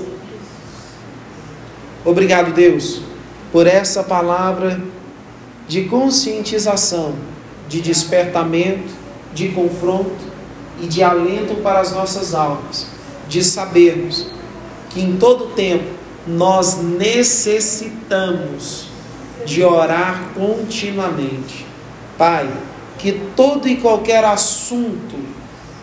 [2.06, 3.02] Obrigado, Deus,
[3.52, 4.80] por essa palavra
[5.68, 7.14] de conscientização,
[7.68, 8.96] de despertamento,
[9.34, 10.27] de confronto
[10.80, 12.86] e de alento para as nossas almas,
[13.28, 14.26] de sabermos
[14.90, 18.86] que em todo tempo nós necessitamos
[19.44, 21.66] de orar continuamente.
[22.16, 22.48] Pai,
[22.98, 25.16] que todo e qualquer assunto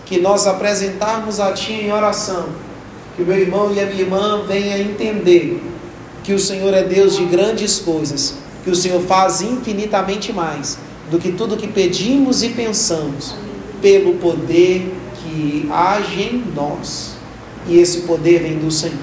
[0.06, 2.50] que nós apresentarmos a Ti em oração,
[3.16, 5.64] que o meu irmão e a minha irmã venham entender
[6.24, 10.78] que o Senhor é Deus de grandes coisas, que o Senhor faz infinitamente mais
[11.10, 13.34] do que tudo que pedimos e pensamos
[13.86, 17.12] pelo poder que age em nós.
[17.68, 18.98] E esse poder vem do Senhor.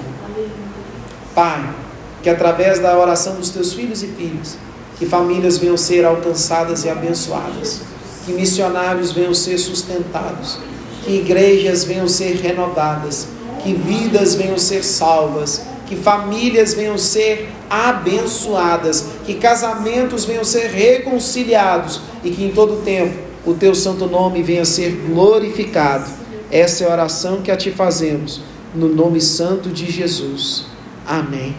[1.32, 1.72] Pai,
[2.20, 4.58] que através da oração dos teus filhos e filhas,
[4.98, 7.82] que famílias venham ser alcançadas e abençoadas,
[8.26, 10.58] que missionários venham ser sustentados,
[11.04, 13.28] que igrejas venham ser renovadas,
[13.62, 22.00] que vidas venham ser salvas, que famílias venham ser abençoadas, que casamentos venham ser reconciliados
[22.24, 26.10] e que em todo tempo o teu santo nome venha ser glorificado.
[26.50, 28.40] Essa é a oração que a ti fazemos,
[28.74, 30.66] no nome santo de Jesus.
[31.06, 31.54] Amém.